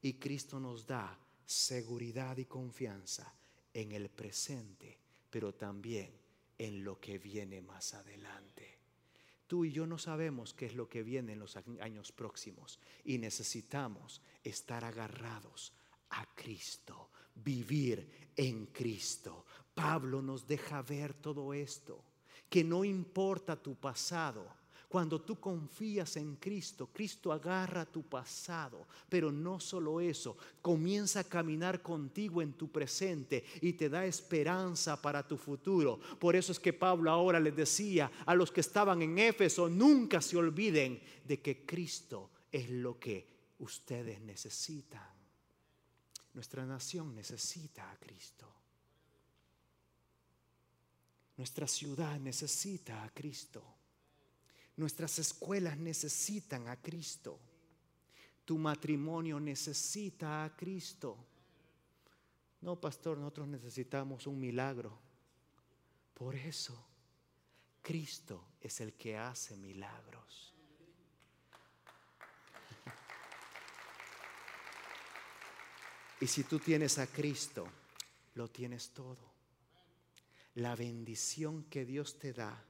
Y 0.03 0.13
Cristo 0.13 0.59
nos 0.59 0.85
da 0.85 1.17
seguridad 1.45 2.37
y 2.37 2.45
confianza 2.45 3.33
en 3.73 3.91
el 3.91 4.09
presente, 4.09 4.97
pero 5.29 5.53
también 5.53 6.11
en 6.57 6.83
lo 6.83 6.99
que 6.99 7.17
viene 7.17 7.61
más 7.61 7.93
adelante. 7.93 8.75
Tú 9.47 9.65
y 9.65 9.71
yo 9.71 9.85
no 9.85 9.97
sabemos 9.97 10.53
qué 10.53 10.65
es 10.65 10.75
lo 10.75 10.89
que 10.89 11.03
viene 11.03 11.33
en 11.33 11.39
los 11.39 11.55
años 11.79 12.11
próximos 12.11 12.79
y 13.03 13.19
necesitamos 13.19 14.21
estar 14.43 14.83
agarrados 14.83 15.73
a 16.09 16.25
Cristo, 16.33 17.11
vivir 17.35 18.31
en 18.35 18.67
Cristo. 18.67 19.45
Pablo 19.73 20.21
nos 20.21 20.47
deja 20.47 20.81
ver 20.81 21.13
todo 21.13 21.53
esto, 21.53 22.03
que 22.49 22.63
no 22.63 22.83
importa 22.83 23.61
tu 23.61 23.75
pasado, 23.75 24.47
cuando 24.95 25.19
tú 25.19 25.41
confías 25.41 26.15
en 26.15 26.37
Cristo, 26.37 26.87
Cristo 26.87 27.33
agarra 27.33 27.85
tu 27.85 28.03
pasado, 28.03 28.87
pero 29.09 29.29
no 29.29 29.59
solo 29.59 29.99
eso, 29.99 30.37
comienza 30.61 31.19
a 31.19 31.23
caminar 31.25 31.81
contigo 31.81 32.41
en 32.41 32.53
tu 32.53 32.71
presente 32.71 33.43
y 33.59 33.73
te 33.73 33.89
da 33.89 34.05
esperanza 34.05 35.01
para 35.01 35.27
tu 35.27 35.35
futuro. 35.35 35.99
Por 36.17 36.33
eso 36.37 36.53
es 36.53 36.61
que 36.61 36.71
Pablo 36.71 37.11
ahora 37.11 37.41
les 37.41 37.53
decía 37.53 38.09
a 38.25 38.33
los 38.35 38.53
que 38.53 38.61
estaban 38.61 39.01
en 39.01 39.19
Éfeso, 39.19 39.67
nunca 39.67 40.21
se 40.21 40.37
olviden 40.37 41.01
de 41.25 41.41
que 41.41 41.65
Cristo 41.65 42.29
es 42.49 42.69
lo 42.69 42.97
que 42.97 43.27
ustedes 43.59 44.21
necesitan. 44.21 45.11
Nuestra 46.33 46.65
nación 46.65 47.13
necesita 47.13 47.91
a 47.91 47.97
Cristo. 47.97 48.49
Nuestra 51.35 51.67
ciudad 51.67 52.17
necesita 52.17 53.03
a 53.03 53.09
Cristo. 53.09 53.75
Nuestras 54.77 55.19
escuelas 55.19 55.77
necesitan 55.77 56.67
a 56.67 56.81
Cristo. 56.81 57.39
Tu 58.43 58.57
matrimonio 58.57 59.39
necesita 59.39 60.43
a 60.43 60.55
Cristo. 60.55 61.17
No, 62.61 62.79
pastor, 62.79 63.17
nosotros 63.17 63.47
necesitamos 63.47 64.27
un 64.27 64.39
milagro. 64.39 64.97
Por 66.13 66.35
eso, 66.35 66.75
Cristo 67.81 68.43
es 68.59 68.81
el 68.81 68.93
que 68.93 69.17
hace 69.17 69.55
milagros. 69.55 70.55
Y 76.19 76.27
si 76.27 76.43
tú 76.43 76.57
tienes 76.59 76.97
a 76.97 77.05
Cristo, 77.05 77.67
lo 78.33 78.49
tienes 78.49 78.89
todo. 78.89 79.31
La 80.55 80.75
bendición 80.75 81.65
que 81.65 81.85
Dios 81.85 82.17
te 82.17 82.33
da 82.33 82.64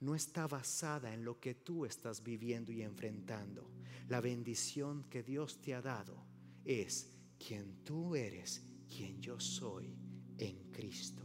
no 0.00 0.14
está 0.14 0.46
basada 0.46 1.12
en 1.14 1.24
lo 1.24 1.40
que 1.40 1.54
tú 1.54 1.86
estás 1.86 2.22
viviendo 2.22 2.72
y 2.72 2.82
enfrentando. 2.82 3.70
La 4.08 4.20
bendición 4.20 5.04
que 5.04 5.22
Dios 5.22 5.60
te 5.60 5.74
ha 5.74 5.82
dado 5.82 6.26
es 6.64 7.12
quien 7.38 7.84
tú 7.84 8.14
eres, 8.14 8.62
quien 8.88 9.20
yo 9.20 9.40
soy 9.40 9.96
en 10.38 10.70
Cristo. 10.70 11.22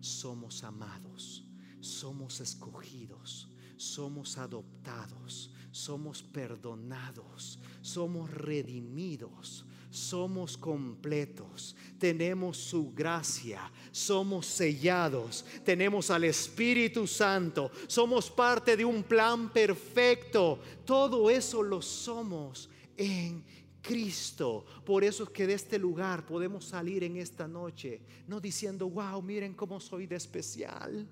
Somos 0.00 0.64
amados, 0.64 1.46
somos 1.80 2.40
escogidos, 2.40 3.52
somos 3.76 4.38
adoptados, 4.38 5.52
somos 5.70 6.22
perdonados, 6.22 7.58
somos 7.82 8.30
redimidos, 8.30 9.66
somos 9.90 10.56
completos, 10.56 11.74
tenemos 11.98 12.56
su 12.56 12.92
gracia, 12.92 13.70
somos 13.90 14.46
sellados, 14.46 15.44
tenemos 15.64 16.10
al 16.10 16.24
Espíritu 16.24 17.06
Santo, 17.06 17.70
somos 17.88 18.30
parte 18.30 18.76
de 18.76 18.84
un 18.84 19.02
plan 19.02 19.52
perfecto. 19.52 20.60
Todo 20.84 21.28
eso 21.28 21.62
lo 21.62 21.82
somos 21.82 22.70
en 22.96 23.44
Cristo. 23.82 24.64
Por 24.84 25.02
eso 25.02 25.24
es 25.24 25.30
que 25.30 25.46
de 25.46 25.54
este 25.54 25.78
lugar 25.78 26.24
podemos 26.24 26.64
salir 26.64 27.02
en 27.02 27.16
esta 27.16 27.48
noche, 27.48 28.00
no 28.28 28.40
diciendo, 28.40 28.88
wow, 28.88 29.20
miren 29.20 29.54
cómo 29.54 29.80
soy 29.80 30.06
de 30.06 30.16
especial. 30.16 31.08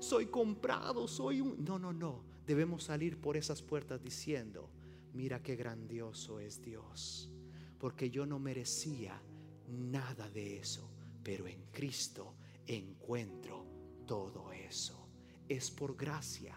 Soy 0.00 0.26
comprado, 0.26 1.06
soy 1.06 1.40
un... 1.40 1.62
No, 1.64 1.78
no, 1.78 1.92
no. 1.92 2.24
Debemos 2.46 2.84
salir 2.84 3.20
por 3.20 3.36
esas 3.36 3.62
puertas 3.62 4.02
diciendo, 4.02 4.70
mira 5.12 5.42
qué 5.42 5.56
grandioso 5.56 6.40
es 6.40 6.62
Dios 6.62 7.30
porque 7.78 8.10
yo 8.10 8.26
no 8.26 8.38
merecía 8.38 9.20
nada 9.68 10.28
de 10.28 10.58
eso, 10.58 10.90
pero 11.22 11.46
en 11.46 11.66
Cristo 11.70 12.34
encuentro 12.66 13.66
todo 14.06 14.52
eso. 14.52 15.08
Es 15.48 15.70
por 15.70 15.96
gracia, 15.96 16.56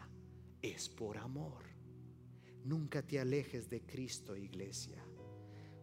es 0.61 0.89
por 0.89 1.17
amor. 1.17 1.63
Nunca 2.63 3.01
te 3.01 3.19
alejes 3.19 3.69
de 3.69 3.81
Cristo, 3.81 4.35
iglesia, 4.35 5.03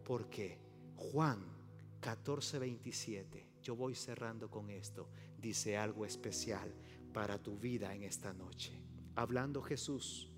porque 0.03 0.59
Juan 0.95 1.43
14, 1.99 2.59
27, 2.59 3.49
yo 3.61 3.75
voy 3.75 3.95
cerrando 3.95 4.49
con 4.49 4.69
esto, 4.69 5.09
dice 5.37 5.77
algo 5.77 6.05
especial 6.05 6.73
para 7.13 7.41
tu 7.41 7.57
vida 7.57 7.93
en 7.93 8.03
esta 8.03 8.33
noche. 8.33 8.81
Hablando 9.15 9.61
Jesús, 9.61 10.31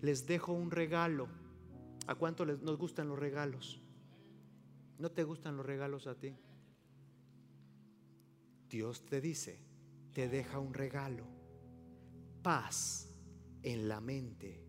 les 0.00 0.26
dejo 0.26 0.52
un 0.52 0.70
regalo. 0.70 1.28
¿A 2.06 2.14
cuánto 2.14 2.44
les, 2.44 2.60
nos 2.60 2.78
gustan 2.78 3.08
los 3.08 3.18
regalos? 3.18 3.79
¿No 5.00 5.10
te 5.10 5.24
gustan 5.24 5.56
los 5.56 5.64
regalos 5.64 6.06
a 6.06 6.14
ti? 6.14 6.30
Dios 8.68 9.06
te 9.06 9.22
dice, 9.22 9.58
te 10.12 10.28
deja 10.28 10.58
un 10.58 10.74
regalo, 10.74 11.24
paz 12.42 13.08
en 13.62 13.88
la 13.88 14.02
mente 14.02 14.62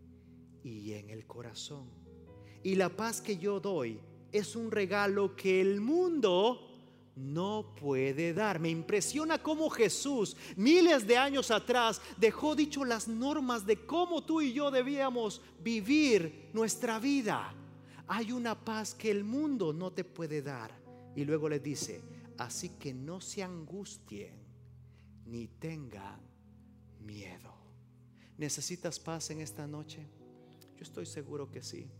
y 0.64 0.94
en 0.94 1.10
el 1.10 1.26
corazón. 1.26 1.90
Y 2.62 2.76
la 2.76 2.88
paz 2.88 3.20
que 3.20 3.36
yo 3.36 3.60
doy 3.60 4.00
es 4.32 4.56
un 4.56 4.70
regalo 4.70 5.36
que 5.36 5.60
el 5.60 5.82
mundo 5.82 6.66
no 7.14 7.74
puede 7.78 8.32
dar. 8.32 8.58
Me 8.58 8.70
impresiona 8.70 9.42
cómo 9.42 9.68
Jesús, 9.68 10.34
miles 10.56 11.06
de 11.06 11.18
años 11.18 11.50
atrás, 11.50 12.00
dejó 12.16 12.54
dicho 12.56 12.86
las 12.86 13.06
normas 13.06 13.66
de 13.66 13.84
cómo 13.84 14.24
tú 14.24 14.40
y 14.40 14.54
yo 14.54 14.70
debíamos 14.70 15.42
vivir 15.62 16.48
nuestra 16.54 16.98
vida 16.98 17.54
hay 18.06 18.32
una 18.32 18.64
paz 18.64 18.94
que 18.94 19.10
el 19.10 19.24
mundo 19.24 19.72
no 19.72 19.92
te 19.92 20.04
puede 20.04 20.42
dar. 20.42 20.72
Y 21.14 21.24
luego 21.24 21.48
le 21.48 21.60
dice, 21.60 22.02
así 22.38 22.70
que 22.70 22.94
no 22.94 23.20
se 23.20 23.42
angustien 23.42 24.34
ni 25.26 25.48
tengan 25.48 26.20
miedo. 27.00 27.54
¿Necesitas 28.38 28.98
paz 28.98 29.30
en 29.30 29.40
esta 29.40 29.66
noche? 29.66 30.06
Yo 30.76 30.82
estoy 30.82 31.06
seguro 31.06 31.50
que 31.50 31.62
sí. 31.62 31.90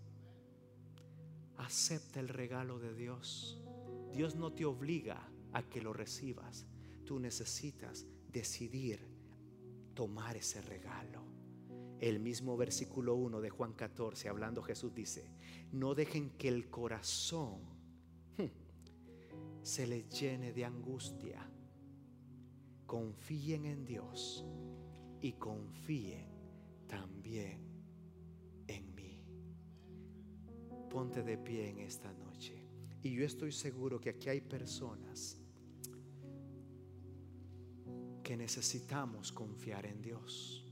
Acepta 1.58 2.20
el 2.20 2.28
regalo 2.28 2.78
de 2.78 2.94
Dios. 2.94 3.60
Dios 4.12 4.34
no 4.34 4.52
te 4.52 4.64
obliga 4.64 5.28
a 5.52 5.62
que 5.62 5.80
lo 5.80 5.92
recibas. 5.92 6.66
Tú 7.04 7.18
necesitas 7.18 8.06
decidir 8.32 9.06
tomar 9.94 10.36
ese 10.36 10.60
regalo. 10.62 11.21
El 12.02 12.18
mismo 12.18 12.56
versículo 12.56 13.14
1 13.14 13.40
de 13.40 13.48
Juan 13.48 13.74
14, 13.74 14.28
hablando 14.28 14.60
Jesús 14.60 14.92
dice, 14.92 15.30
no 15.70 15.94
dejen 15.94 16.30
que 16.30 16.48
el 16.48 16.68
corazón 16.68 17.60
hmm, 18.38 19.62
se 19.62 19.86
les 19.86 20.08
llene 20.08 20.52
de 20.52 20.64
angustia. 20.64 21.48
Confíen 22.86 23.66
en 23.66 23.84
Dios 23.84 24.44
y 25.20 25.34
confíen 25.34 26.26
también 26.88 27.60
en 28.66 28.94
mí. 28.96 29.22
Ponte 30.90 31.22
de 31.22 31.38
pie 31.38 31.70
en 31.70 31.78
esta 31.78 32.12
noche. 32.14 32.66
Y 33.00 33.14
yo 33.14 33.24
estoy 33.24 33.52
seguro 33.52 34.00
que 34.00 34.10
aquí 34.10 34.28
hay 34.28 34.40
personas 34.40 35.38
que 38.24 38.36
necesitamos 38.36 39.30
confiar 39.30 39.86
en 39.86 40.02
Dios. 40.02 40.71